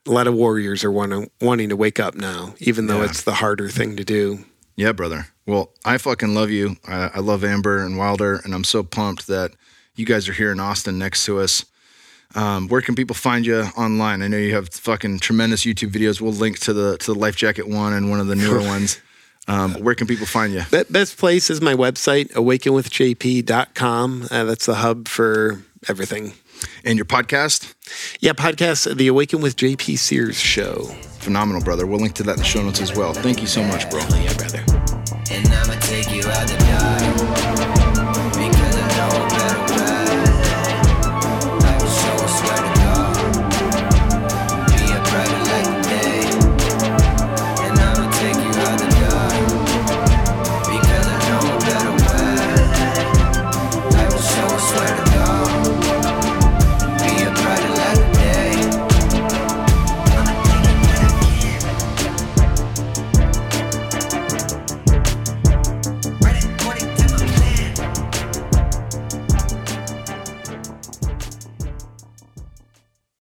[0.06, 3.06] a lot of warriors are wanting wanting to wake up now, even though Yeah.
[3.10, 4.44] it's the harder thing to do.
[4.76, 5.28] Yeah, brother.
[5.46, 6.76] Well, I fucking love you.
[6.88, 9.52] I, I love Amber and Wilder, and I'm so pumped that
[9.94, 11.64] you guys are here in Austin next to us.
[12.34, 14.20] Um, where can people find you online?
[14.22, 16.20] I know you have fucking tremendous YouTube videos.
[16.20, 19.00] We'll link to the to the life jacket one and one of the newer ones.
[19.46, 20.62] Um, where can people find you?
[20.72, 24.28] Be- best place is my website, awakenwithjp.com.
[24.30, 26.32] Uh, that's the hub for everything.
[26.84, 27.73] And your podcast?
[28.20, 30.84] Yeah, podcast, The Awaken with JP Sears Show.
[31.18, 31.86] Phenomenal, brother.
[31.86, 33.12] We'll link to that in the show notes as well.
[33.14, 34.00] Thank you so much, bro.
[34.00, 34.64] Yeah, brother.